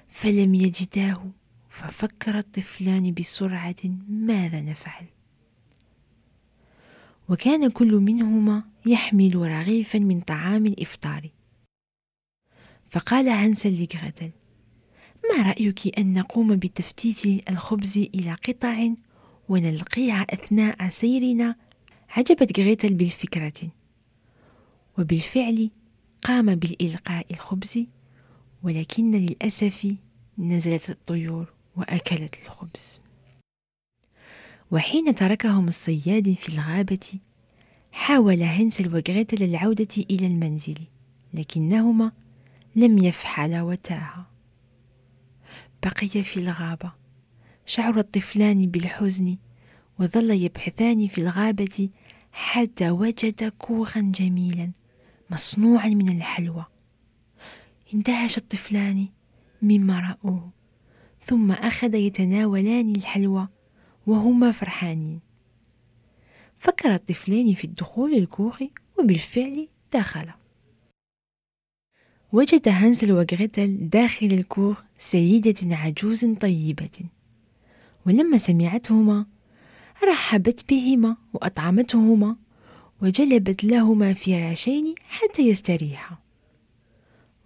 فلم 0.08 0.54
يجداه 0.54 1.30
ففكر 1.70 2.38
الطفلان 2.38 3.14
بسرعة 3.14 3.76
ماذا 4.08 4.60
نفعل. 4.60 5.06
وكان 7.28 7.70
كل 7.70 7.94
منهما 7.94 8.64
يحمل 8.86 9.36
رغيفا 9.36 9.98
من 9.98 10.20
طعام 10.20 10.66
الإفطار. 10.66 11.30
فقال 12.90 13.28
هانسل 13.28 13.72
لغريتل 13.72 14.30
ما 15.30 15.42
رأيك 15.42 15.98
أن 15.98 16.12
نقوم 16.12 16.56
بتفتيت 16.56 17.50
الخبز 17.50 17.98
إلى 17.98 18.32
قطع 18.32 18.88
ونلقيها 19.48 20.26
أثناء 20.30 20.88
سيرنا؟ 20.88 21.56
عجبت 22.08 22.60
غريتل 22.60 22.94
بالفكرة. 22.94 23.70
وبالفعل 24.98 25.70
قام 26.22 26.54
بالإلقاء 26.54 27.26
الخبز 27.30 27.84
ولكن 28.62 29.10
للأسف 29.10 29.94
نزلت 30.38 30.90
الطيور 30.90 31.52
وأكلت 31.76 32.38
الخبز. 32.46 33.01
وحين 34.72 35.14
تركهم 35.14 35.68
الصياد 35.68 36.32
في 36.32 36.48
الغابة 36.48 37.18
حاول 37.92 38.42
هنسل 38.42 38.88
وغريتل 38.88 39.42
العودة 39.42 40.04
إلى 40.10 40.26
المنزل 40.26 40.78
لكنهما 41.34 42.12
لم 42.76 42.98
يفعلا 42.98 43.62
وتاها. 43.62 44.26
بقي 45.82 46.08
في 46.08 46.36
الغابة 46.36 46.92
شعر 47.66 47.98
الطفلان 47.98 48.66
بالحزن 48.66 49.36
وظل 49.98 50.30
يبحثان 50.30 51.06
في 51.06 51.20
الغابة 51.20 51.88
حتى 52.32 52.90
وجد 52.90 53.52
كوخا 53.58 54.00
جميلا 54.00 54.70
مصنوعا 55.30 55.88
من 55.88 56.16
الحلوى. 56.16 56.64
اندهش 57.94 58.38
الطفلان 58.38 59.06
مما 59.62 60.00
رأوه 60.00 60.50
ثم 61.22 61.52
أخذ 61.52 61.94
يتناولان 61.94 62.96
الحلوى 62.96 63.48
وهما 64.06 64.50
فرحانين. 64.52 65.20
فكر 66.58 66.94
الطفلان 66.94 67.54
في 67.54 67.64
الدخول 67.64 68.14
الكوخ 68.14 68.62
وبالفعل 68.98 69.68
دخل. 69.92 70.30
وجد 72.32 72.68
هانسل 72.68 73.12
وغريتل 73.12 73.88
داخل 73.88 74.26
الكوخ 74.26 74.82
سيدة 74.98 75.76
عجوز 75.76 76.24
طيبة. 76.24 77.00
ولما 78.06 78.38
سمعتهما 78.38 79.26
رحبت 80.04 80.64
بهما 80.68 81.16
وأطعمتهما 81.32 82.36
وجلبت 83.02 83.64
لهما 83.64 84.12
فراشين 84.12 84.94
حتى 85.08 85.42
يستريحا. 85.42 86.18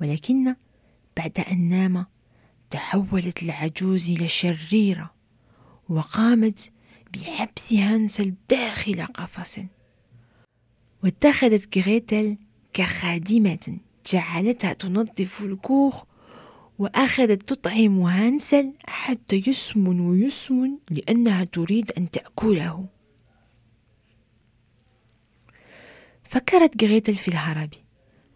ولكن 0.01 0.55
بعد 1.17 1.41
أن 1.53 1.69
نام 1.69 2.07
تحولت 2.71 3.43
العجوز 3.43 4.11
إلى 4.11 4.29
شريرة. 4.29 5.16
وقامت 5.89 6.71
بحبس 7.15 7.73
هانسل 7.73 8.35
داخل 8.51 9.07
قفص. 9.07 9.59
واتخذت 11.05 11.79
غريتل 11.79 12.37
كخادمة 12.73 13.79
جعلتها 14.13 14.73
تنظف 14.73 15.43
الكوخ 15.43 16.05
وأخذت 16.79 17.49
تطعم 17.49 18.01
هانسل 18.01 18.73
حتى 18.87 19.43
يسمن 19.47 20.01
ويسمن 20.01 20.79
لأنها 20.91 21.45
تريد 21.45 21.93
أن 21.93 22.11
تأكله. 22.11 22.87
فكرت 26.25 26.85
غريتل 26.85 27.15
في 27.15 27.29
الهرب 27.29 27.71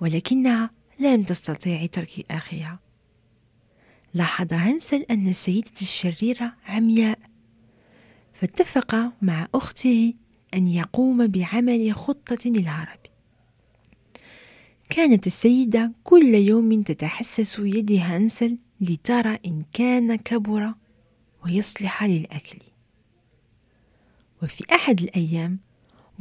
ولكنها 0.01 0.71
لم 0.99 1.23
تستطيع 1.23 1.87
ترك 1.87 2.27
أخيها. 2.31 2.79
لاحظ 4.15 4.53
هانسل 4.53 5.03
أن 5.11 5.29
السيدة 5.29 5.71
الشريرة 5.81 6.53
عمياء 6.69 7.19
فاتفق 8.41 9.13
مع 9.23 9.49
أخته 9.55 10.15
أن 10.55 10.67
يقوم 10.67 11.27
بعمل 11.27 11.95
خطة 11.95 12.39
للهرب 12.47 12.99
كانت 14.91 15.27
السيدة 15.27 15.93
كل 16.05 16.35
يوم 16.35 16.83
تتحسس 16.83 17.59
يد 17.59 17.93
هانسل 17.93 18.59
لترى 18.81 19.39
إن 19.47 19.63
كان 19.73 20.17
كبر 20.17 20.75
ويصلح 21.45 22.05
للأكل. 22.05 22.59
وفي 24.43 24.65
أحد 24.75 25.01
الأيام 25.01 25.59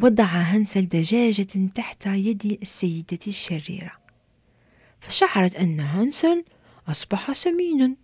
وضع 0.01 0.23
هانسل 0.23 0.85
دجاجة 0.85 1.67
تحت 1.75 2.05
يد 2.05 2.57
السيدة 2.61 3.19
الشريرة 3.27 3.91
فشعرت 4.99 5.55
أن 5.55 5.79
هانسل 5.79 6.43
أصبح 6.87 7.31
سمينا 7.31 7.95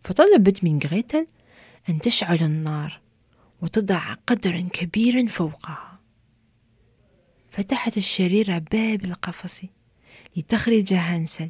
فطلبت 0.00 0.64
من 0.64 0.78
غريتل 0.78 1.26
أن 1.88 1.98
تشعل 1.98 2.38
النار. 2.42 3.00
وتضع 3.62 4.14
قدرا 4.26 4.60
كبيرا 4.72 5.26
فوقها. 5.26 6.00
فتحت 7.50 7.96
الشريرة 7.96 8.58
باب 8.58 9.04
القفص 9.04 9.62
لتخرج 10.36 10.92
هانسل 10.92 11.48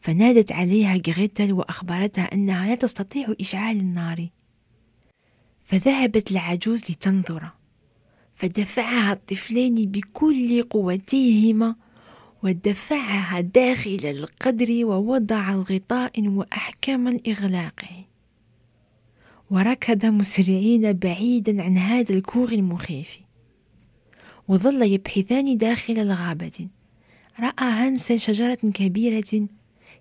فنادت 0.00 0.52
عليها 0.52 1.00
غريتل 1.08 1.52
وأخبرتها 1.52 2.34
أنها 2.34 2.68
لا 2.68 2.74
تستطيع 2.74 3.34
إشعال 3.40 3.80
النار. 3.80 4.28
فذهبت 5.66 6.30
العجوز 6.30 6.90
لتنظر. 6.90 7.50
فدفعها 8.34 9.12
الطفلان 9.12 9.74
بكل 9.74 10.62
قوتيهما 10.62 11.76
ودفعها 12.42 13.40
داخل 13.40 14.00
القدر 14.04 14.84
ووضع 14.84 15.52
الغطاء 15.52 16.28
وأحكم 16.28 17.08
الإغلاق 17.08 17.84
وركض 19.52 20.06
مسرعين 20.06 20.92
بعيدا 20.92 21.62
عن 21.62 21.78
هذا 21.78 22.14
الكوخ 22.14 22.52
المخيف. 22.52 23.20
وظل 24.48 24.82
يبحثان 24.82 25.56
داخل 25.56 25.98
الغابة. 25.98 26.68
رأى 27.40 27.52
هانسل 27.60 28.18
شجرة 28.18 28.58
كبيرة 28.74 29.48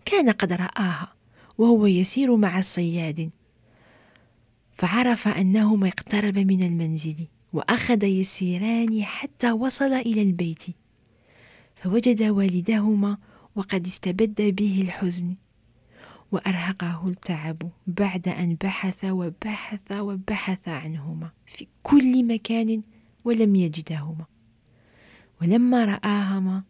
كان 0.06 0.30
قد 0.30 0.54
رآها 0.54 1.14
وهو 1.58 1.86
يسير 1.86 2.36
مع 2.36 2.60
الصياد. 2.60 3.30
فعرف 4.74 5.28
أنهما 5.28 5.88
اقترب 5.88 6.38
من 6.38 6.64
المنزل 6.64 7.16
وأخذ 7.54 8.04
يسيران 8.04 9.04
حتى 9.04 9.52
وصل 9.52 9.94
إلى 9.94 10.22
البيت. 10.22 10.64
فوجد 11.76 12.24
والدهما 12.24 13.18
وقد 13.56 13.88
استبد 13.88 14.42
به 14.42 14.82
الحزن. 14.82 15.36
وأرهقه 16.32 17.08
التعب 17.08 17.70
بعد 17.88 18.28
أن 18.28 18.56
بحث 18.56 19.06
وبحث 19.06 19.92
وبحث 19.92 20.68
عنهما 20.68 21.30
في 21.46 21.68
كل 21.84 22.28
مكان 22.28 22.82
ولم 23.26 23.56
يجدهما. 23.56 24.26
ولما 25.42 25.86
رآهما 25.86 26.64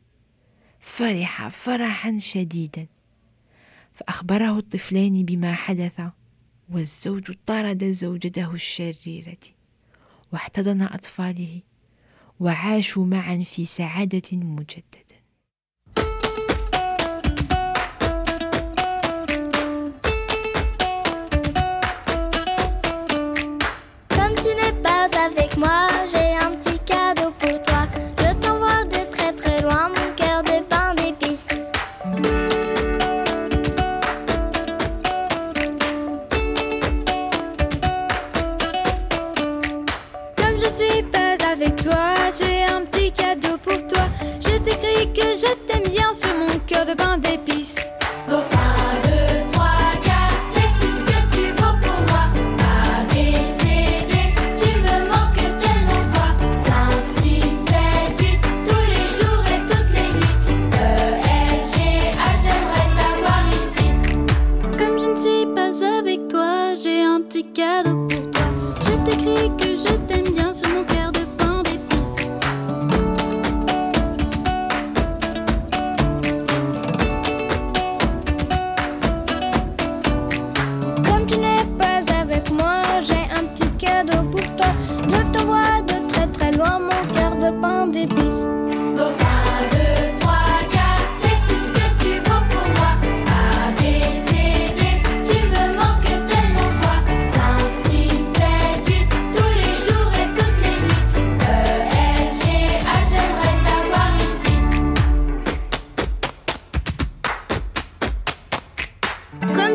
فرح 0.79 1.47
فرحا 1.47 2.17
شديدا. 2.17 2.87
فأخبره 3.93 4.57
الطفلين 4.57 5.25
بما 5.25 5.53
حدث 5.53 6.01
والزوج 6.69 7.31
طرد 7.45 7.83
زوجته 7.83 8.53
الشريرة 8.53 9.37
واحتضن 10.33 10.81
أطفاله 10.81 11.61
وعاشوا 12.39 13.05
معا 13.05 13.43
في 13.43 13.65
سعادة 13.65 14.37
مجددة. 14.37 15.10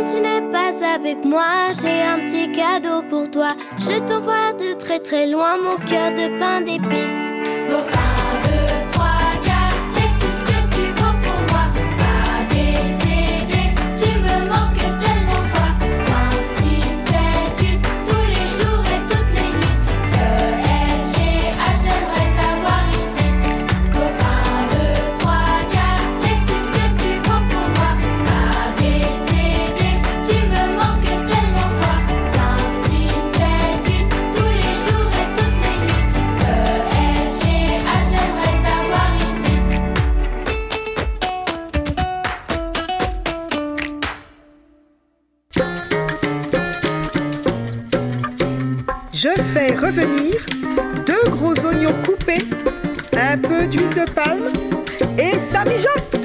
tu 0.06 0.20
n'es 0.20 0.40
pas 0.52 0.72
avec 0.94 1.24
moi, 1.24 1.72
j'ai 1.82 2.02
un 2.02 2.20
petit 2.20 2.50
cadeau 2.52 3.02
pour 3.08 3.30
toi. 3.30 3.48
Je 3.78 3.98
t'envoie 4.06 4.52
de 4.52 4.74
très 4.74 4.98
très 5.00 5.26
loin 5.26 5.56
mon 5.56 5.76
cœur 5.76 6.12
de 6.12 6.38
pain 6.38 6.60
d'épices. 6.60 7.32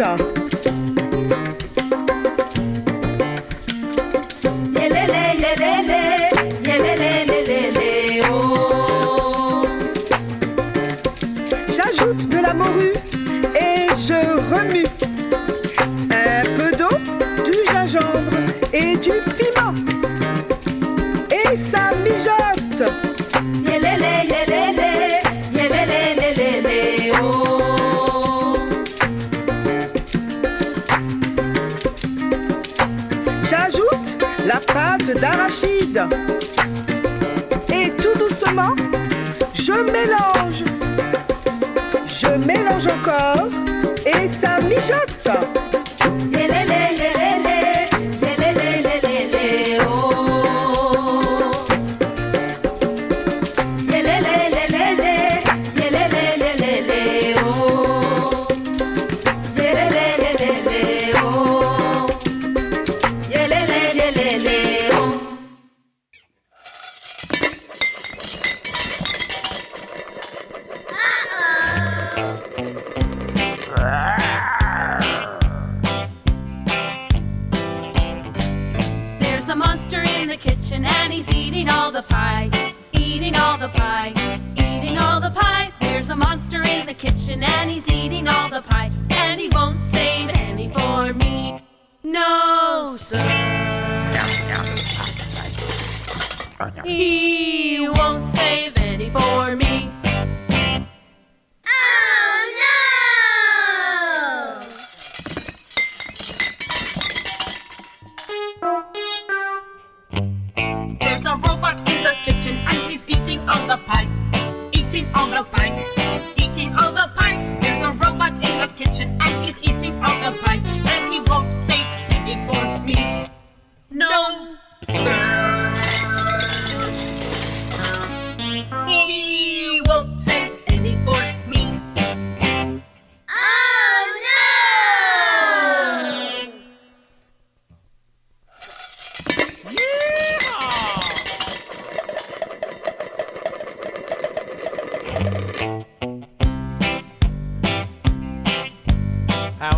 Yeah. 0.01 0.40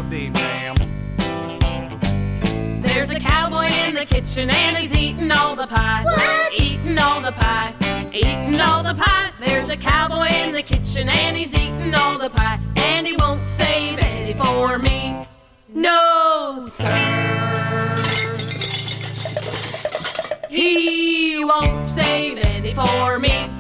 Howdy, 0.04 0.30
ma'am. 0.32 0.76
There's 2.82 3.10
a 3.10 3.20
cowboy 3.20 3.68
in 3.86 3.96
the 3.96 4.06
kitchen 4.06 4.50
and 4.50 4.78
he's 4.78 4.94
eating 4.94 5.32
all 5.32 5.56
the 5.56 5.66
pie. 5.66 6.04
What? 6.04 6.54
Eating 6.60 6.98
all 6.98 7.22
the 7.22 7.32
pie. 7.32 7.74
Eating 8.12 8.60
all 8.60 8.84
the 8.84 8.96
pie. 8.96 9.32
There's 9.40 9.70
a 9.70 9.78
cowboy 9.78 10.28
in 10.28 10.52
the 10.52 10.62
kitchen 10.62 11.08
and 11.08 11.38
he's 11.38 11.54
eating 11.54 11.96
all 11.96 12.18
the 12.18 12.30
pie. 12.30 12.60
And 12.76 13.08
he 13.08 13.16
won't 13.16 13.50
save 13.50 14.00
any 14.00 14.34
for 14.34 14.78
me. 14.78 15.26
No, 15.70 16.68
sir. 16.70 18.04
He 20.50 21.46
won't 21.46 21.90
save 21.90 22.40
any 22.40 22.74
for 22.74 23.20
me. 23.20 23.53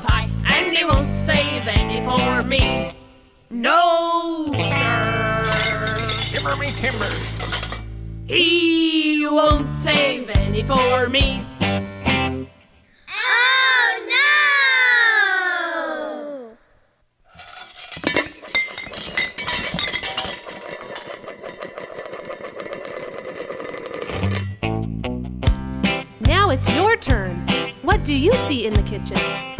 The 0.00 0.06
pie. 0.06 0.30
And 0.46 0.76
he 0.76 0.84
won't 0.84 1.14
save 1.14 1.66
any 1.66 2.00
for 2.02 2.42
me. 2.42 2.94
No, 3.50 4.52
sir. 4.56 5.96
Timber 6.30 6.56
me 6.56 6.70
timber. 6.72 7.08
He 8.26 9.26
won't 9.26 9.72
save 9.78 10.28
any 10.30 10.62
for 10.62 11.08
me. 11.08 11.44
Oh 13.10 14.04
no! 14.08 14.16
Now 26.20 26.50
it's 26.50 26.76
your 26.76 26.96
turn. 26.96 27.46
What 27.82 28.04
do 28.04 28.14
you 28.14 28.32
see 28.34 28.66
in 28.66 28.74
the 28.74 28.82
kitchen? 28.82 29.57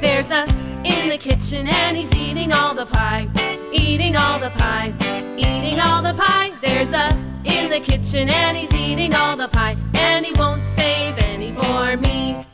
There's 0.00 0.30
a 0.30 0.44
in 0.84 1.08
the 1.08 1.18
kitchen 1.18 1.66
and 1.66 1.96
he's 1.96 2.14
eating 2.14 2.52
all 2.52 2.74
the 2.74 2.86
pie. 2.86 3.28
Eating 3.72 4.16
all 4.16 4.38
the 4.38 4.50
pie. 4.50 4.92
Eating 5.36 5.80
all 5.80 6.02
the 6.02 6.14
pie. 6.14 6.52
There's 6.60 6.92
a 6.92 7.10
in 7.44 7.70
the 7.70 7.80
kitchen 7.80 8.28
and 8.28 8.56
he's 8.56 8.72
eating 8.74 9.14
all 9.14 9.36
the 9.36 9.48
pie. 9.48 9.76
And 9.94 10.26
he 10.26 10.32
won't 10.34 10.66
save 10.66 11.16
any 11.18 11.52
for 11.52 11.96
me. 11.96 12.44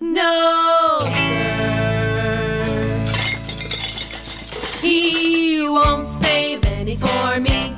No, 0.00 1.10
sir. 1.14 1.68
He 4.80 5.68
won't 5.68 6.08
save 6.08 6.64
any 6.64 6.96
for 6.96 7.40
me. 7.40 7.77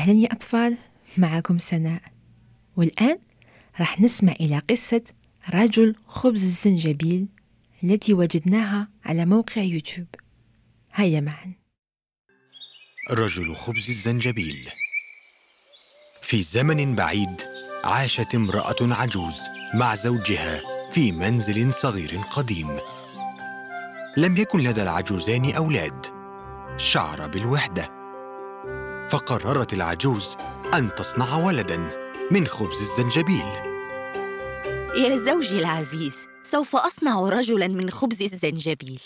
أهلا 0.00 0.12
يا 0.12 0.32
أطفال 0.32 0.76
معكم 1.18 1.58
سناء. 1.58 2.02
والآن 2.76 3.18
راح 3.80 4.00
نسمع 4.00 4.32
إلى 4.32 4.62
قصة 4.70 5.02
رجل 5.54 5.96
خبز 6.06 6.42
الزنجبيل 6.42 7.26
التي 7.84 8.14
وجدناها 8.14 8.88
على 9.04 9.26
موقع 9.26 9.62
يوتيوب. 9.62 10.06
هيا 10.92 11.20
معا. 11.20 11.52
رجل 13.10 13.54
خبز 13.54 13.88
الزنجبيل. 13.88 14.68
في 16.22 16.42
زمن 16.42 16.94
بعيد 16.94 17.42
عاشت 17.84 18.34
امرأة 18.34 18.76
عجوز 18.80 19.40
مع 19.74 19.94
زوجها 19.94 20.60
في 20.92 21.12
منزل 21.12 21.72
صغير 21.72 22.18
قديم. 22.18 22.78
لم 24.16 24.36
يكن 24.36 24.60
لدى 24.60 24.82
العجوزان 24.82 25.54
أولاد. 25.54 26.06
شعر 26.76 27.26
بالوحدة. 27.26 27.99
فقررت 29.10 29.72
العجوز 29.72 30.36
أن 30.74 30.94
تصنع 30.94 31.36
ولداً 31.36 31.90
من 32.30 32.46
خبز 32.46 32.76
الزنجبيل. 32.80 33.46
يا 34.96 35.16
زوجي 35.16 35.58
العزيز 35.58 36.14
سوف 36.42 36.76
أصنع 36.76 37.20
رجلاً 37.20 37.68
من 37.68 37.90
خبز 37.90 38.22
الزنجبيل. 38.22 39.00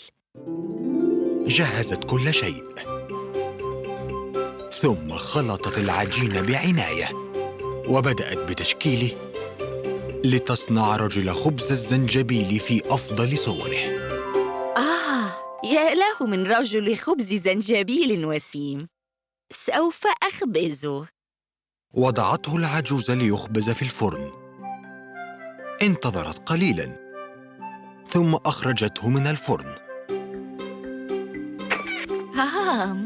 جهزت 1.47 2.03
كل 2.03 2.33
شيء. 2.33 2.63
ثم 4.71 5.13
خلطت 5.13 5.77
العجين 5.77 6.41
بعناية 6.41 7.09
وبدأت 7.87 8.37
بتشكيله 8.37 9.11
لتصنع 10.23 10.95
رجل 10.95 11.31
خبز 11.31 11.71
الزنجبيل 11.71 12.59
في 12.59 12.81
أفضل 12.85 13.37
صوره. 13.37 13.79
آه 14.77 15.31
يا 15.73 15.95
له 15.95 16.27
من 16.27 16.47
رجل 16.47 16.97
خبز 16.97 17.33
زنجبيل 17.33 18.25
وسيم. 18.25 18.94
سوف 19.51 20.03
أخبزه 20.23 21.07
وضعته 21.93 22.55
العجوز 22.55 23.11
ليخبز 23.11 23.69
في 23.69 23.81
الفرن. 23.81 24.31
انتظرت 25.81 26.49
قليلا. 26.49 26.95
ثم 28.07 28.35
أخرجته 28.35 29.09
من 29.09 29.27
الفرن. 29.27 29.75
آه. 32.39 32.97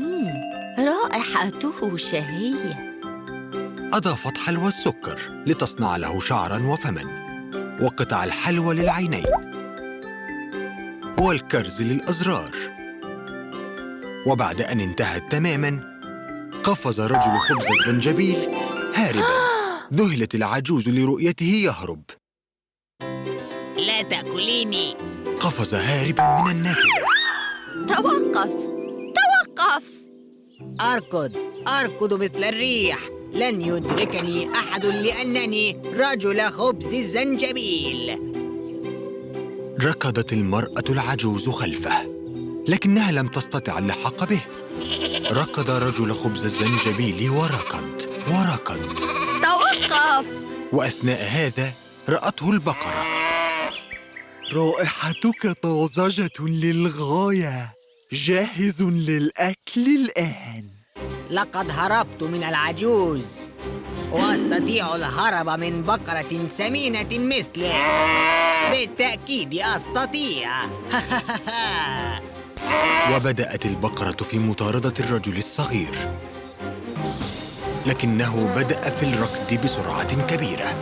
رائحته 0.80 1.98
شهية. 1.98 3.00
أضافت 3.94 4.38
حلوى 4.38 4.68
السكر 4.68 5.44
لتصنع 5.48 5.98
له 5.98 6.20
شعرا 6.20 6.68
وفما 6.68 7.30
وقطع 7.82 8.24
الحلوى 8.24 8.76
للعينين. 8.76 9.26
والكرز 11.18 11.82
للأزرار. 11.82 12.56
وبعد 14.28 14.62
أن 14.62 14.80
انتهت 14.80 15.32
تماما 15.32 15.89
قفز 16.64 17.02
رجل 17.02 17.38
خبز 17.40 17.66
الزنجبيل 17.80 18.38
هاربا. 18.96 19.50
ذهلت 19.94 20.36
العجوز 20.36 20.90
لرؤيته 20.90 21.46
يهرب. 21.46 22.04
لا 23.78 24.02
تأكليني. 24.02 24.96
قفز 25.40 25.74
هاربا 25.74 26.42
من 26.46 26.52
النافذة. 26.52 26.84
توقف. 27.88 28.52
توقف. 29.20 29.84
أركض. 30.82 31.32
أركض 31.68 32.14
مثل 32.14 32.44
الريح. 32.44 33.00
لن 33.34 33.62
يدركني 33.62 34.52
أحد 34.56 34.86
لأنني 34.86 35.82
رجل 35.96 36.42
خبز 36.42 36.94
الزنجبيل 36.94 38.20
ركضت 39.84 40.34
المرأة 40.34 40.84
العجوز 40.90 41.50
خلفه. 41.50 42.19
لكنها 42.70 43.12
لم 43.12 43.28
تستطع 43.28 43.78
اللحاق 43.80 44.24
به. 44.24 44.40
ركض 45.32 45.70
رجل 45.70 46.14
خبز 46.14 46.44
الزنجبيل 46.44 47.30
وركض 47.30 48.02
وركض. 48.28 48.96
توقف! 49.44 50.26
وأثناء 50.74 51.24
هذا 51.30 51.74
رأته 52.10 52.52
البقرة. 52.52 53.04
رائحتك 54.54 55.52
طازجة 55.62 56.40
للغاية 56.40 57.74
جاهز 58.14 58.82
للأكل 58.82 59.86
الآن. 59.96 60.70
لقد 61.32 61.72
هربت 61.72 62.24
من 62.24 62.44
العجوز. 62.44 63.26
وأستطيع 64.12 64.96
الهرب 64.96 65.50
من 65.50 65.84
بقرة 65.84 66.48
سمينة 66.48 67.10
مثلك. 67.12 67.76
بالتأكيد 68.72 69.54
أستطيع. 69.54 70.50
وبدأت 73.12 73.66
البقرة 73.66 74.24
في 74.24 74.40
مطاردة 74.40 74.94
الرجل 75.00 75.38
الصغير. 75.38 76.16
لكنه 77.86 78.54
بدأ 78.56 78.90
في 78.90 79.04
الركض 79.04 79.64
بسرعة 79.64 80.28
كبيرة. 80.28 80.76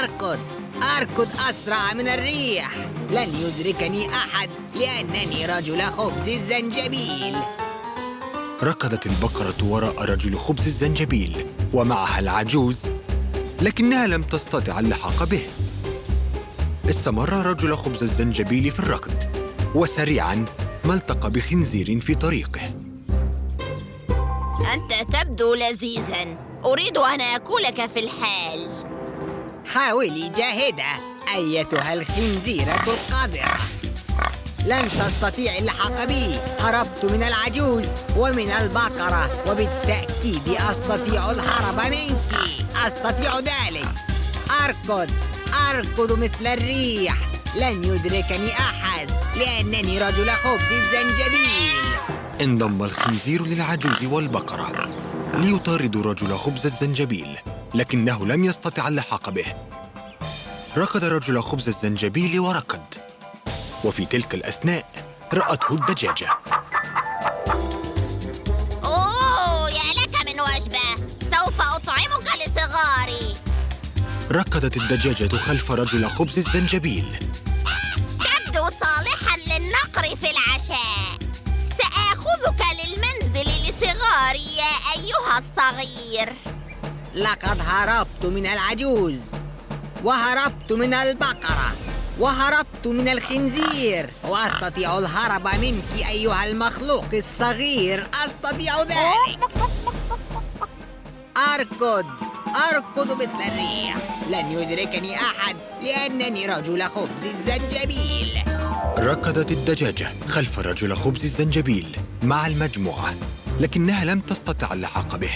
أركض 0.00 0.38
أركض 0.98 1.28
أسرع 1.50 1.92
من 1.92 2.08
الريح. 2.08 2.70
لن 3.10 3.28
يدركني 3.34 4.08
أحد 4.08 4.50
لأنني 4.74 5.46
رجل 5.46 5.82
خبز 5.82 6.28
الزنجبيل. 6.28 7.36
ركضت 8.62 9.06
البقرة 9.06 9.64
وراء 9.64 10.04
رجل 10.04 10.36
خبز 10.38 10.66
الزنجبيل 10.66 11.46
ومعها 11.72 12.18
العجوز 12.18 12.80
لكنها 13.60 14.06
لم 14.06 14.22
تستطع 14.22 14.78
اللحاق 14.80 15.24
به. 15.24 15.42
استمر 16.90 17.30
رجل 17.30 17.76
خبز 17.76 18.02
الزنجبيل 18.02 18.70
في 18.70 18.78
الركض 18.78 19.14
وسريعا 19.74 20.44
ما 20.84 20.94
التقى 20.94 21.30
بخنزير 21.30 22.00
في 22.00 22.14
طريقه. 22.14 22.60
أنت 24.74 25.14
تبدو 25.16 25.54
لذيذا. 25.54 26.36
أريد 26.64 26.98
أن 26.98 27.20
آكلك 27.20 27.86
في 27.86 28.00
الحال. 28.00 28.84
حاولي 29.74 30.28
جاهدة 30.28 30.84
أيتها 31.34 31.94
الخنزيرة 31.94 32.74
القذرة 32.74 33.58
لن 34.66 34.90
تستطيع 34.90 35.58
اللحاق 35.58 36.04
بي. 36.04 36.34
هربت 36.60 37.04
من 37.04 37.22
العجوز 37.22 37.86
ومن 38.16 38.50
البقرة 38.50 39.50
وبالتأكيد 39.50 40.48
أستطيع 40.48 41.30
الهرب 41.30 41.80
منك. 41.90 42.34
أستطيع 42.86 43.38
ذلك. 43.38 43.88
أركض 44.64 45.10
أركض 45.70 46.12
مثل 46.12 46.46
الريح. 46.46 47.31
لن 47.56 47.84
يدركني 47.84 48.52
أحد 48.52 49.10
لأنني 49.36 49.98
رجل 49.98 50.30
خبز 50.30 50.72
الزنجبيل. 50.72 51.84
انضم 52.40 52.84
الخنزير 52.84 53.46
للعجوز 53.46 54.04
والبقرة 54.04 54.88
ليطاردوا 55.34 56.02
رجل 56.02 56.36
خبز 56.36 56.66
الزنجبيل 56.66 57.38
لكنه 57.74 58.26
لم 58.26 58.44
يستطع 58.44 58.88
اللحاق 58.88 59.30
به. 59.30 59.44
ركض 60.76 61.04
رجل 61.04 61.42
خبز 61.42 61.68
الزنجبيل 61.68 62.40
وركض 62.40 62.80
وفي 63.84 64.06
تلك 64.06 64.34
الأثناء 64.34 64.86
رأته 65.32 65.74
الدجاجة. 65.74 66.28
أوه 68.84 69.70
يا 69.70 70.02
لك 70.02 70.14
من 70.26 70.40
وجبة 70.40 71.06
سوف 71.22 71.60
أطعمك 71.60 72.28
لصغاري. 72.46 73.36
ركضت 74.30 74.76
الدجاجة 74.76 75.36
خلف 75.36 75.70
رجل 75.70 76.08
خبز 76.10 76.38
الزنجبيل. 76.38 77.31
الصغير 85.62 86.32
لقد 87.14 87.58
هربت 87.60 88.24
من 88.24 88.46
العجوز 88.46 89.20
وهربت 90.04 90.72
من 90.72 90.94
البقرة 90.94 91.72
وهربت 92.18 92.86
من 92.86 93.08
الخنزير. 93.08 94.10
وأستطيع 94.24 94.98
الهرب 94.98 95.48
منك 95.60 96.08
أيها 96.08 96.44
المخلوق 96.44 97.04
الصغير. 97.14 98.06
أستطيع 98.24 98.82
ذلك. 98.82 99.38
أركض 101.54 102.06
أركض 102.72 103.12
مثل 103.12 103.48
الريح 103.48 103.96
لن 104.28 104.52
يدركني 104.52 105.16
أحد 105.16 105.56
لأنني 105.82 106.46
رجل 106.46 106.82
خبز 106.82 107.24
الزنجبيل. 107.24 108.42
ركضت 108.98 109.50
الدجاجة 109.50 110.08
خلف 110.28 110.58
رجل 110.58 110.96
خبز 110.96 111.24
الزنجبيل 111.24 111.96
مع 112.22 112.46
المجموعة. 112.46 113.14
لكنها 113.60 114.04
لم 114.04 114.20
تستطع 114.20 114.72
اللحاق 114.72 115.16
به. 115.16 115.30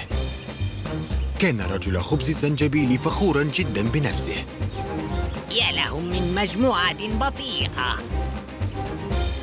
كان 1.38 1.60
رجل 1.60 2.00
خبز 2.00 2.28
الزنجبيل 2.28 2.98
فخورا 2.98 3.42
جدا 3.42 3.82
بنفسه. 3.88 4.44
يا 5.50 5.72
لهم 5.72 6.04
من 6.04 6.34
مجموعة 6.34 7.08
بطيئة 7.08 7.98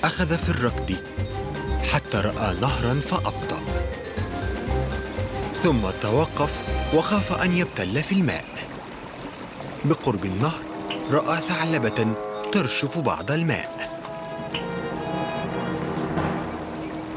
أخذ 0.03 0.37
في 0.37 0.49
الركض 0.49 0.97
حتى 1.91 2.17
رأى 2.17 2.55
نهرا 2.59 2.93
فأبطأ. 2.93 3.61
ثم 5.63 5.81
توقف 6.01 6.51
وخاف 6.93 7.41
أن 7.41 7.57
يبتل 7.57 8.03
في 8.03 8.11
الماء. 8.11 8.45
بقرب 9.85 10.25
النهر 10.25 10.59
رأى 11.11 11.41
ثعلبة 11.49 12.15
ترشف 12.51 12.97
بعض 12.97 13.31
الماء. 13.31 13.92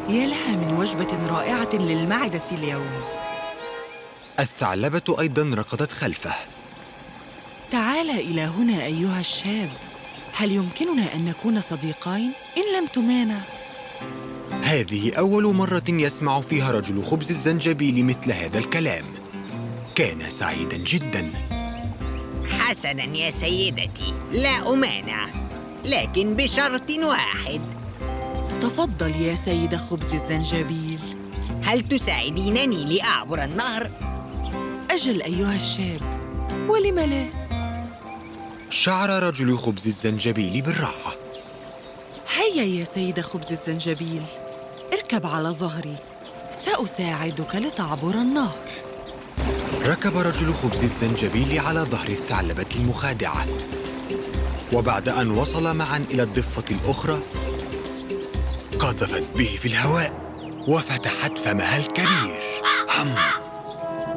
يا 0.08 0.26
لها 0.26 0.56
من 0.56 0.76
وجبة 0.78 1.26
رائعة 1.26 1.74
للمعدة 1.74 2.42
اليوم. 2.52 2.90
الثعلبة 4.40 5.16
أيضا 5.20 5.42
ركضت 5.42 5.92
خلفه. 5.92 6.34
تعال 7.70 8.10
إلى 8.10 8.40
هنا 8.40 8.84
أيها 8.84 9.20
الشاب. 9.20 9.70
هل 10.32 10.52
يمكننا 10.52 11.14
أن 11.14 11.24
نكون 11.24 11.60
صديقين؟ 11.60 12.32
إن 12.56 12.78
لم 12.78 12.86
تمانع؟ 12.86 13.38
هذه 14.62 15.14
أول 15.18 15.54
مرة 15.54 15.84
يسمع 15.88 16.40
فيها 16.40 16.70
رجل 16.70 17.04
خبز 17.04 17.30
الزنجبيل 17.30 18.04
مثل 18.04 18.32
هذا 18.32 18.58
الكلام. 18.58 19.04
كان 19.94 20.30
سعيدا 20.30 20.76
جدا. 20.76 21.32
حسنا 22.58 23.16
يا 23.16 23.30
سيدتي 23.30 24.14
لا 24.32 24.72
أمانع 24.72 25.26
لكن 25.84 26.34
بشرط 26.34 26.90
واحد. 26.90 27.75
تفضل 28.60 29.10
يا 29.16 29.34
سيد 29.34 29.76
خبز 29.76 30.12
الزنجبيل 30.12 30.98
هل 31.62 31.88
تساعدينني 31.88 32.96
لأعبر 32.98 33.44
النهر؟ 33.44 33.90
أجل 34.90 35.22
أيها 35.22 35.54
الشاب 35.56 36.00
ولم 36.68 36.98
لا؟ 36.98 37.26
شعر 38.70 39.22
رجل 39.22 39.58
خبز 39.58 39.86
الزنجبيل 39.86 40.62
بالراحة 40.62 41.12
هيا 42.36 42.64
يا 42.64 42.84
سيد 42.84 43.20
خبز 43.20 43.46
الزنجبيل 43.50 44.22
اركب 44.92 45.26
على 45.26 45.48
ظهري 45.48 45.96
سأساعدك 46.64 47.54
لتعبر 47.54 48.14
النهر 48.14 48.56
ركب 49.86 50.16
رجل 50.16 50.54
خبز 50.62 50.82
الزنجبيل 50.82 51.60
على 51.60 51.80
ظهر 51.80 52.08
الثعلبة 52.08 52.66
المخادعة 52.76 53.46
وبعد 54.72 55.08
أن 55.08 55.30
وصل 55.30 55.76
معا 55.76 56.04
إلى 56.10 56.22
الضفة 56.22 56.64
الأخرى 56.70 57.18
قذفت 58.78 59.36
به 59.36 59.58
في 59.60 59.66
الهواء 59.68 60.12
وفتحت 60.68 61.38
فمها 61.38 61.78
الكبير. 61.78 62.40
هم. 62.98 63.14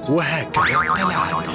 وهكذا 0.10 0.76
ابتلعته 0.76 1.54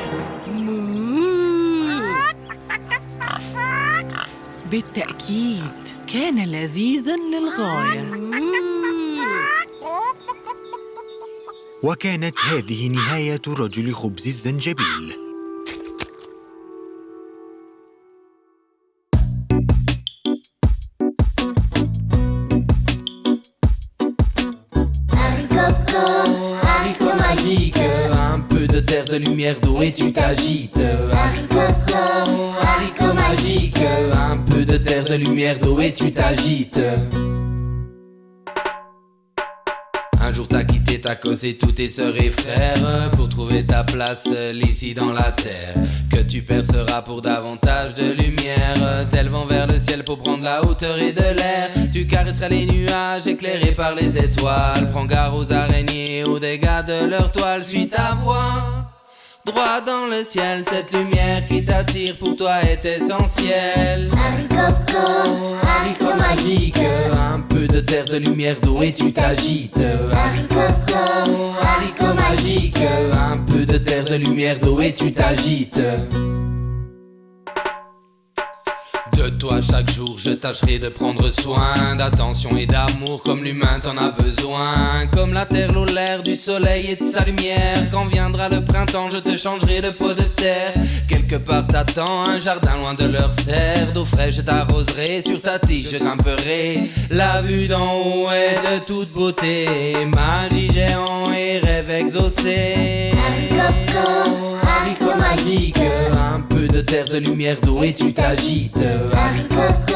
بالتأكيد 4.71 5.73
كان 6.13 6.45
لذيذا 6.45 7.17
للغاية. 7.17 8.11
وكانت 11.83 12.41
هذه 12.41 12.89
نهاية 12.89 13.43
رجل 13.49 13.95
خبز 13.95 14.27
الزنجبيل. 14.27 15.24
De 29.19 29.25
lumière, 29.25 29.57
et 29.81 29.93
tu 29.93 30.12
t'agites. 30.12 30.81
Haricot, 31.12 31.59
haricot 32.61 33.12
magique, 33.12 33.79
un 34.12 34.39
peu 34.39 34.65
de 34.65 34.77
terre, 34.77 35.05
de 35.05 35.15
lumière, 35.15 35.59
et 35.81 35.93
tu 35.93 36.12
t'agites. 36.12 36.81
Un 40.21 40.33
jour 40.33 40.49
t'as 40.49 40.65
quitté 40.65 41.01
ta 41.01 41.15
cause 41.15 41.45
et 41.45 41.57
tous 41.57 41.73
tes 41.73 41.89
sœurs 41.89 42.17
et 42.17 42.31
frères 42.31 43.11
pour 43.12 43.29
trouver 43.29 43.65
ta 43.65 43.85
place 43.85 44.29
ici 44.55 44.95
dans 44.95 45.12
la 45.12 45.31
terre. 45.31 45.75
Que 46.11 46.23
tu 46.23 46.43
perceras 46.43 47.03
pour 47.03 47.23
davantage 47.23 47.95
de 47.95 48.11
lumière. 48.11 49.07
Tel 49.11 49.29
vent 49.29 49.47
vers 49.47 49.67
le 49.67 49.79
ciel 49.79 50.03
pour 50.03 50.19
prendre 50.19 50.43
la 50.43 50.65
hauteur 50.65 50.99
et 50.99 51.12
de 51.12 51.37
l'air. 51.37 51.71
Tu 51.93 52.07
caresseras 52.07 52.49
les 52.49 52.67
nuages 52.67 53.27
éclairés 53.27 53.73
par 53.73 53.95
les 53.95 54.17
étoiles. 54.17 54.91
Prends 54.93 55.05
garde 55.05 55.35
aux 55.37 55.53
araignées, 55.53 56.25
aux 56.25 56.39
dégâts 56.39 56.85
de 56.89 57.07
leur 57.07 57.31
toile. 57.31 57.62
Suis 57.62 57.89
ta 57.89 58.15
voix. 58.15 58.84
Droit 59.47 59.83
dans 59.83 60.07
le 60.07 60.25
ciel, 60.25 60.65
cette 60.67 60.91
lumière 60.97 61.47
qui 61.47 61.63
t'attire 61.63 62.17
pour 62.17 62.35
toi 62.35 62.63
est 62.63 62.83
essentielle. 62.87 64.09
Haricot, 64.17 64.97
haricot 65.63 66.15
magique, 66.19 66.81
un 67.13 67.41
peu 67.41 67.67
de 67.67 67.81
terre, 67.81 68.07
de 68.07 68.17
lumière, 68.17 68.59
d'eau 68.61 68.81
et 68.81 68.91
tu 68.91 69.13
t'agites. 69.13 69.83
Haricot, 70.13 70.97
haricot 71.63 72.15
magique, 72.15 72.79
un 73.13 73.37
peu 73.37 73.67
de 73.67 73.77
terre, 73.77 74.07
de 74.07 74.15
lumière, 74.15 74.59
d'eau 74.61 74.81
et 74.81 74.95
tu 74.95 75.13
t'agites. 75.13 75.79
Toi 79.31 79.61
chaque 79.62 79.91
jour 79.91 80.18
je 80.18 80.33
tâcherai 80.33 80.79
de 80.79 80.89
prendre 80.89 81.31
soin 81.31 81.97
D'attention 81.97 82.51
et 82.59 82.66
d'amour 82.66 83.22
comme 83.25 83.43
l'humain 83.43 83.81
t'en 83.81 83.97
a 83.97 84.11
besoin. 84.11 85.07
Comme 85.12 85.33
la 85.33 85.47
terre, 85.47 85.72
l'eau, 85.72 85.87
l'air, 85.87 86.22
du 86.22 86.37
soleil 86.37 86.91
et 86.91 86.97
de 86.97 87.11
sa 87.11 87.25
lumière. 87.25 87.91
Quand 87.91 88.07
viendra 88.07 88.49
le 88.49 88.62
printemps 88.62 89.11
je 89.11 89.18
te 89.18 89.37
changerai 89.37 89.81
de 89.81 89.91
peau 89.91 90.12
de 90.12 90.22
terre. 90.22 90.75
Quelque 91.09 91.37
part 91.37 91.66
t'attends 91.66 92.29
un 92.29 92.39
jardin 92.39 92.77
loin 92.77 92.95
de 92.95 93.07
leur 93.07 93.33
serre. 93.41 93.93
D'eau 93.93 94.05
fraîche 94.05 94.37
je 94.37 94.43
t'arroserai, 94.43 95.22
sur 95.22 95.41
ta 95.41 95.59
tige 95.59 95.91
je 95.91 95.97
grimperai 95.97 96.91
La 97.11 97.41
vue 97.41 97.66
d'en 97.66 97.95
haut 97.95 98.31
est 98.31 98.57
de 98.61 98.85
toute 98.85 99.11
beauté. 99.12 99.95
Magie 100.07 100.70
géant 100.70 101.33
et 101.33 101.61
rêve 101.61 101.91
exaucé 101.91 103.14
Haricot 104.67 105.15
magique, 105.19 105.81
un 106.35 106.41
peu 106.41 106.67
de 106.69 106.81
terre, 106.81 107.05
de 107.07 107.19
lumière, 107.19 107.61
d'eau 107.61 107.83
et 107.83 107.93
tu 107.93 108.12
t'agites. 108.12 108.85
Haricot, 109.12 109.95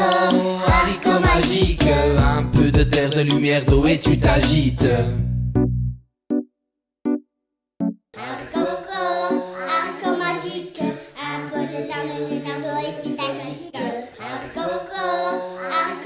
haricot 0.67 1.19
magique, 1.19 1.85
un 2.37 2.43
peu 2.43 2.71
de 2.71 2.83
terre, 2.83 3.09
de 3.09 3.21
lumière, 3.21 3.65
d'eau 3.65 3.85
et 3.85 3.99
tu 3.99 4.17
t'agites. 4.17 4.87
Magique, 10.19 10.81
un 10.81 11.49
peu 11.51 11.59
de 11.59 11.87
dernier 11.87 12.41
nardo 12.47 12.73
et 12.79 12.93
petite 12.99 13.19
agite. 13.19 13.79
Coco, 14.53 15.07
arc 15.71 16.03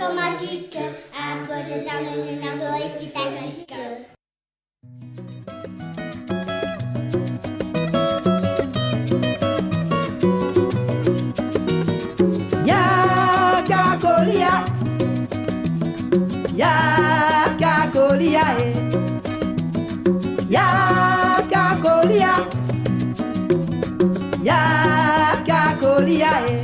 yaka 16.64 17.74
kolia 17.94 18.46
e. 18.66 18.68
Yaka 20.50 21.64
kolia. 21.84 22.34
Yaka 24.44 25.62
kolia 25.82 26.32
e. 26.50 26.58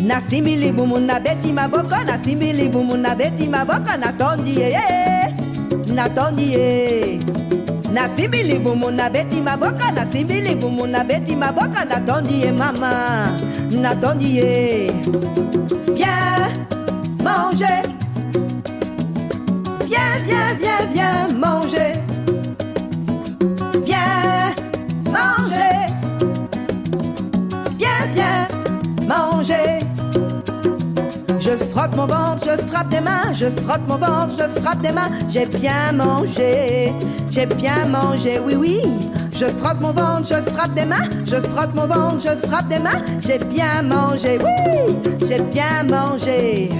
Nasimbi 0.00 0.56
libumu 0.56 0.98
nabeti 0.98 1.52
maboko 1.52 1.96
nasimbi 2.06 2.52
libumu 2.52 2.96
nabeti 2.96 3.48
maboko 3.48 3.96
natondi 4.00 4.60
yeye 4.60 5.34
natondi 5.94 6.52
ye. 6.52 7.20
Nasimbi 7.92 8.42
libumu 8.42 8.90
nabeti 8.90 9.40
maboko 9.42 9.90
nasimbi 9.94 10.40
libumu 10.40 10.86
nabeti 10.86 11.36
maboko 11.36 11.84
natondi 11.88 12.40
ye 12.42 12.52
mama. 12.52 12.92
Natondi 13.82 14.36
ye. 14.36 14.92
Bien 15.94 16.50
manger. 17.22 17.99
Viens, 20.26 20.54
viens, 20.58 20.86
viens, 20.92 21.28
manger 21.34 21.92
Viens 23.84 24.54
manger 25.04 25.86
Viens, 27.78 28.06
viens 28.14 28.48
manger 29.06 29.80
Je 31.38 31.56
frotte 31.70 31.96
mon 31.96 32.06
ventre, 32.06 32.44
je 32.44 32.62
frappe 32.66 32.88
des 32.90 33.00
mains, 33.00 33.32
je 33.34 33.46
frotte 33.46 33.86
mon 33.88 33.96
ventre, 33.96 34.34
je 34.38 34.60
frappe 34.60 34.82
des 34.82 34.92
mains. 34.92 35.10
J'ai 35.30 35.46
bien 35.46 35.92
mangé, 35.92 36.92
j'ai 37.30 37.46
bien 37.46 37.86
mangé, 37.86 38.38
oui, 38.38 38.54
oui. 38.56 38.80
Je 39.32 39.46
frotte 39.46 39.80
mon 39.80 39.92
ventre, 39.92 40.28
je 40.28 40.50
frappe 40.50 40.74
des 40.74 40.84
mains, 40.84 41.08
je 41.24 41.36
frotte 41.36 41.74
mon 41.74 41.86
ventre, 41.86 42.20
je 42.20 42.46
frappe 42.46 42.68
des 42.68 42.78
mains. 42.78 43.02
J'ai 43.20 43.38
bien 43.38 43.82
mangé, 43.82 44.38
oui, 44.38 44.96
j'ai 45.26 45.40
bien 45.40 45.82
mangé. 45.88 46.70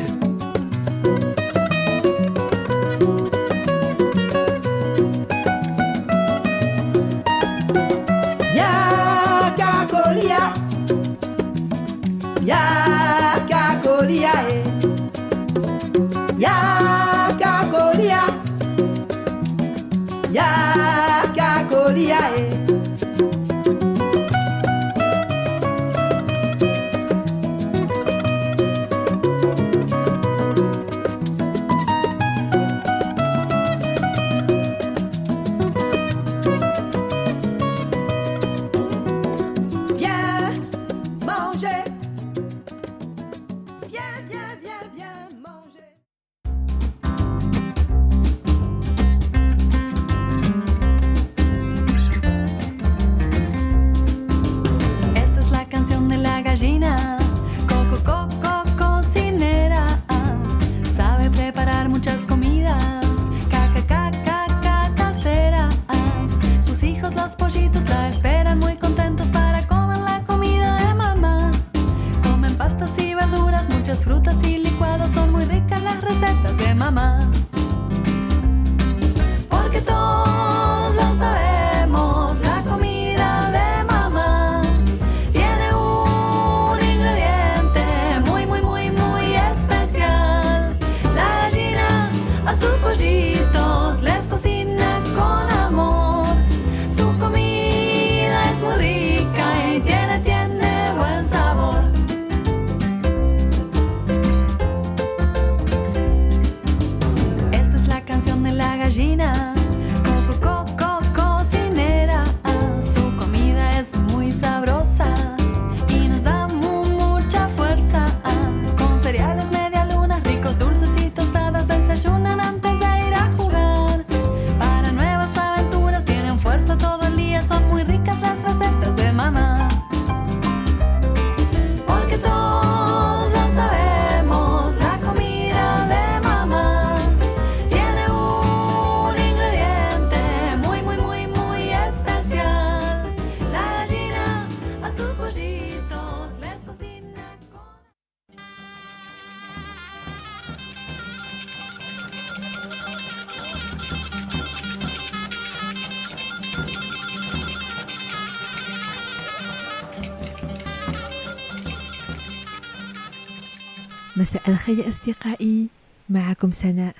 مساء 164.20 164.50
الخير 164.50 164.88
أصدقائي. 164.88 165.66
معكم 166.08 166.52
سناء. 166.52 166.94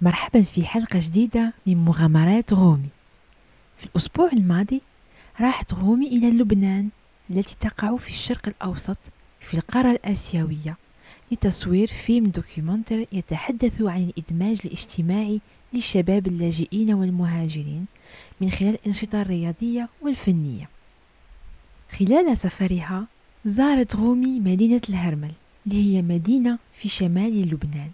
مرحبا 0.00 0.42
في 0.42 0.64
حلقة 0.66 0.98
جديدة 1.02 1.52
من 1.66 1.76
مغامرات 1.76 2.54
غومي 2.54 2.88
في 3.78 3.86
الأسبوع 3.86 4.30
الماضي 4.32 4.80
راحت 5.40 5.74
غومي 5.74 6.06
إلى 6.06 6.30
لبنان 6.30 6.88
التي 7.30 7.56
تقع 7.60 7.96
في 7.96 8.08
الشرق 8.08 8.48
الأوسط 8.48 8.96
في 9.40 9.54
القارة 9.54 9.90
الآسيوية 9.90 10.76
لتصوير 11.32 11.88
فيلم 11.88 12.26
documentary 12.26 13.06
يتحدث 13.12 13.82
عن 13.82 14.02
الإدماج 14.02 14.60
الاجتماعي 14.64 15.40
للشباب 15.72 16.26
اللاجئين 16.26 16.94
والمهاجرين 16.94 17.86
من 18.40 18.50
خلال 18.50 18.74
الأنشطة 18.74 19.22
الرياضية 19.22 19.88
والفنية. 20.02 20.68
خلال 21.98 22.38
سفرها 22.38 23.06
زارت 23.44 23.96
غومي 23.96 24.40
مدينة 24.40 24.80
الهرمل. 24.88 25.32
هي 25.72 26.02
مدينة 26.02 26.58
في 26.78 26.88
شمال 26.88 27.50
لبنان 27.50 27.90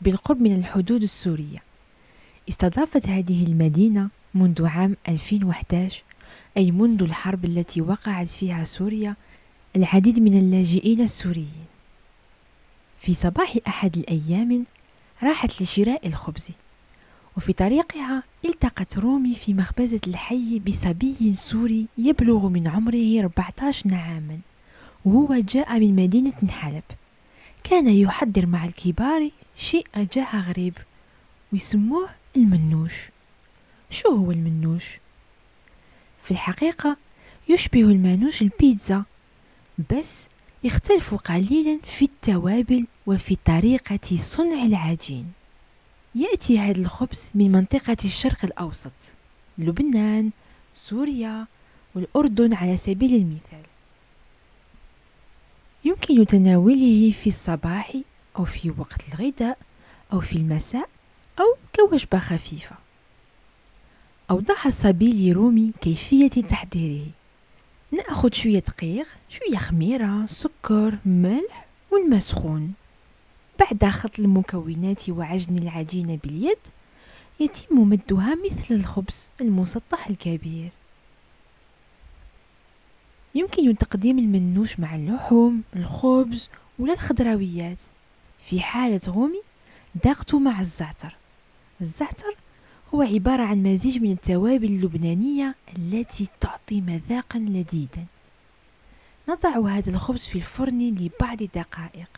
بالقرب 0.00 0.42
من 0.42 0.54
الحدود 0.54 1.02
السورية. 1.02 1.62
استضافت 2.48 3.06
هذه 3.08 3.46
المدينة 3.46 4.08
منذ 4.34 4.66
عام 4.66 4.96
2011 5.08 6.02
أي 6.56 6.70
منذ 6.70 7.02
الحرب 7.02 7.44
التي 7.44 7.80
وقعت 7.80 8.28
فيها 8.28 8.64
سوريا 8.64 9.16
العديد 9.76 10.18
من 10.18 10.38
اللاجئين 10.38 11.00
السوريين. 11.00 11.66
في 13.00 13.14
صباح 13.14 13.56
أحد 13.66 13.96
الأيام 13.96 14.64
راحت 15.22 15.62
لشراء 15.62 16.06
الخبز 16.06 16.48
وفي 17.36 17.52
طريقها 17.52 18.22
التقت 18.44 18.98
رومي 18.98 19.34
في 19.34 19.54
مخبزة 19.54 20.00
الحي 20.06 20.58
بصبي 20.66 21.34
سوري 21.34 21.86
يبلغ 21.98 22.48
من 22.48 22.68
عمره 22.68 23.20
14 23.20 23.94
عاما 23.94 24.38
وهو 25.04 25.34
جاء 25.34 25.78
من 25.78 25.96
مدينة 25.96 26.48
حلب. 26.50 26.82
كان 27.64 27.88
يحضر 27.88 28.46
مع 28.46 28.64
الكبار 28.64 29.30
شيء 29.56 29.86
جاء 29.96 30.36
غريب 30.36 30.74
ويسموه 31.52 32.08
المنوش. 32.36 32.92
شو 33.90 34.08
هو 34.08 34.30
المنوش؟ 34.32 34.84
في 36.24 36.30
الحقيقة 36.30 36.96
يشبه 37.48 37.80
المانوش 37.80 38.42
البيتزا 38.42 39.04
بس 39.90 40.26
يختلف 40.64 41.14
قليلا 41.14 41.78
في 41.84 42.04
التوابل 42.04 42.86
وفي 43.06 43.36
طريقة 43.44 44.16
صنع 44.16 44.62
العجين. 44.64 45.32
يأتي 46.14 46.58
هذا 46.58 46.78
الخبز 46.78 47.30
من 47.34 47.52
منطقة 47.52 47.96
الشرق 48.04 48.44
الأوسط 48.44 48.92
لبنان 49.58 50.30
سوريا 50.72 51.46
والأردن 51.94 52.54
على 52.54 52.76
سبيل 52.76 53.14
المثال. 53.14 53.71
يمكن 55.84 56.26
تناوله 56.26 57.10
في 57.10 57.26
الصباح 57.26 57.96
أو 58.38 58.44
في 58.44 58.72
وقت 58.78 59.00
الغداء 59.08 59.58
أو 60.12 60.20
في 60.20 60.36
المساء 60.36 60.88
أو 61.40 61.56
كوجبة 61.76 62.18
خفيفة. 62.18 62.76
أوضح 64.30 64.66
الصبي 64.66 65.32
لرومي 65.32 65.72
كيفية 65.80 66.28
تحضيره. 66.28 67.06
نأخذ 67.92 68.32
شوية 68.32 68.58
دقيق 68.58 69.06
شوية 69.28 69.58
خميرة 69.58 70.26
سكر 70.26 70.98
ملح 71.06 71.66
والماء 71.90 72.18
سخون 72.18 72.72
بعد 73.60 73.90
خلط 73.90 74.18
المكونات 74.18 75.10
وعجن 75.10 75.58
العجينة 75.58 76.18
باليد 76.24 76.58
يتم 77.40 77.88
مدها 77.88 78.34
مثل 78.34 78.74
الخبز 78.74 79.26
المسطح 79.40 80.06
الكبير. 80.06 80.70
يمكن 83.34 83.78
تقديم 83.78 84.18
المنوش 84.18 84.80
مع 84.80 84.94
اللحوم 84.94 85.62
الخبز 85.76 86.48
ولا 86.78 86.92
الخضرويات 86.92 87.78
في 88.44 88.60
حالة 88.60 89.00
غومي 89.08 89.42
داقته 90.04 90.38
مع 90.38 90.60
الزعتر. 90.60 91.16
الزعتر 91.80 92.36
هو 92.94 93.02
عبارة 93.02 93.42
عن 93.42 93.62
مزيج 93.62 93.98
من 93.98 94.12
التوابل 94.12 94.66
اللبنانية 94.66 95.54
التي 95.76 96.28
تعطي 96.40 96.80
مذاقا 96.80 97.38
لذيذا. 97.38 98.04
نضع 99.28 99.68
هذا 99.68 99.90
الخبز 99.90 100.26
في 100.26 100.36
الفرن 100.36 100.80
لبعض 100.80 101.42
دقائق. 101.42 102.08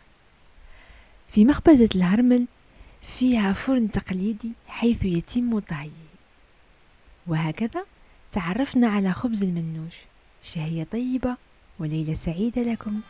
في 1.29 1.45
مخبزة 1.45 1.89
الهرمل 1.95 2.45
فيها 3.01 3.53
فرن 3.53 3.91
تقليدي 3.91 4.51
حيث 4.67 5.05
يتم 5.05 5.59
طهيه. 5.59 5.89
وهكذا 7.27 7.85
تعرفنا 8.31 8.87
على 8.87 9.13
خبز 9.13 9.43
المنوش. 9.43 9.95
شهية 10.44 10.84
طيبة 10.92 11.36
وليلة 11.78 12.14
سعيدة 12.14 12.62
لكم 12.62 13.00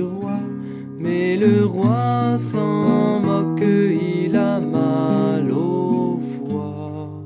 le 1.45 1.67
roi 1.67 2.37
s'en 2.39 3.21
moque, 3.21 3.63
il 3.63 4.35
a 4.37 4.61
mal 4.61 5.51
au 5.51 6.19
foie. 6.33 7.25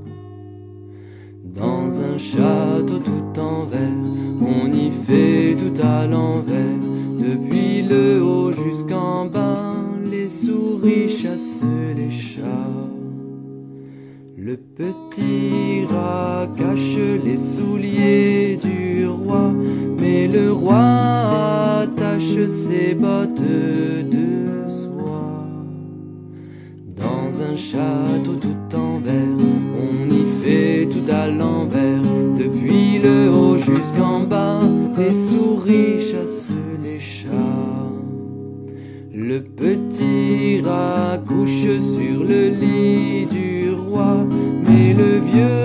Dans 1.45 1.89
un 2.11 2.19
château 2.19 2.99
tout 2.99 3.41
en 3.41 3.65
verre, 3.65 4.05
on 4.41 4.73
y 4.73 4.91
fait 5.07 5.57
tout 5.63 5.81
à 5.83 6.07
l'envers, 6.07 6.83
depuis 7.27 7.83
le 7.83 8.23
haut 8.23 8.53
jusqu'en 8.53 9.27
bas, 9.27 9.77
les 10.05 10.29
souris 10.29 11.09
chassent 11.09 11.65
les 11.97 12.11
chats. 12.11 12.77
Le 14.37 14.57
petit 14.57 15.85
rat 15.91 16.49
cache 16.57 16.99
les 17.25 17.37
souliers 17.37 18.57
du 18.57 18.78
ses 22.49 22.95
bottes 22.95 23.43
de 23.43 24.69
soie. 24.69 25.45
Dans 26.97 27.43
un 27.43 27.57
château 27.57 28.37
tout 28.41 28.77
en 28.77 28.99
verre, 28.99 29.45
on 29.79 30.11
y 30.11 30.25
fait 30.43 30.87
tout 30.87 31.11
à 31.11 31.29
l'envers, 31.29 32.03
depuis 32.37 32.99
le 32.99 33.31
haut 33.31 33.59
jusqu'en 33.59 34.21
bas, 34.21 34.61
les 34.97 35.13
souris 35.13 36.01
chassent 36.01 36.49
les 36.83 37.01
chats. 37.01 37.29
Le 39.13 39.41
petit 39.43 40.61
rat 40.65 41.19
couche 41.27 41.67
sur 41.95 42.25
le 42.25 42.49
lit 42.49 43.27
du 43.27 43.71
roi, 43.73 44.17
mais 44.65 44.95
le 44.95 45.19
vieux 45.19 45.58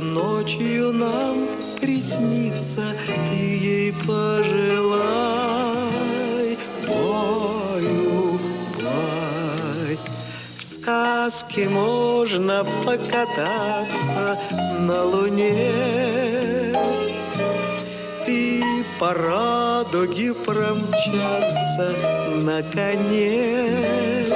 ночью 0.00 0.92
нам 0.92 1.48
присниться. 1.80 2.94
Ты 3.30 3.36
ей 3.36 3.92
пожелай, 4.06 4.98
баю, 6.86 8.38
бай. 8.82 9.98
В 10.58 10.64
сказке 10.64 11.68
можно 11.68 12.64
покататься 12.84 14.38
на 14.80 15.04
луне 15.04 16.16
и 18.26 18.62
по 18.98 19.12
радуге 19.14 20.34
промчаться 20.34 21.94
на 22.42 22.62
коне. 22.62 24.26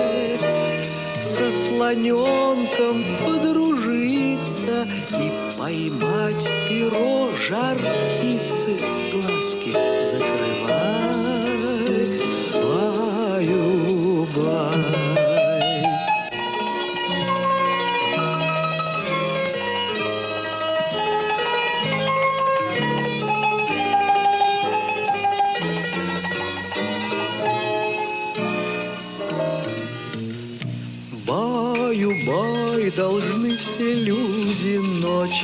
Со 1.22 1.50
слоненком 1.50 3.04
подружиться 3.24 4.86
и 5.12 5.39
поймать 5.60 6.48
перо 6.70 7.28
жар 7.36 7.76
птицы, 7.76 8.78
глазки 9.12 9.72
закрывай, 10.10 11.09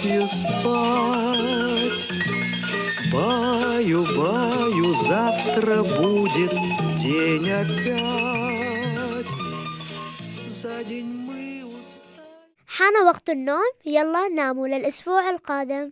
ночью 0.05 0.27
спать. 0.27 1.71
Баю, 3.11 4.03
баю, 4.17 4.93
завтра 5.07 5.84
будет 5.84 6.51
день 7.01 7.49
опять. 7.49 9.32
За 10.47 10.84
день 10.84 11.05
мы 11.05 11.41
حان 12.67 13.05
وقت 13.05 13.29
النوم 13.29 13.71
يلا 13.86 14.27
ناموا 14.27 14.67
للأسبوع 14.67 15.29
القادم 15.29 15.91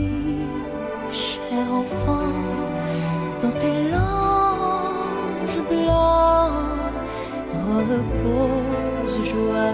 you 9.41 9.49
are. 9.49 9.70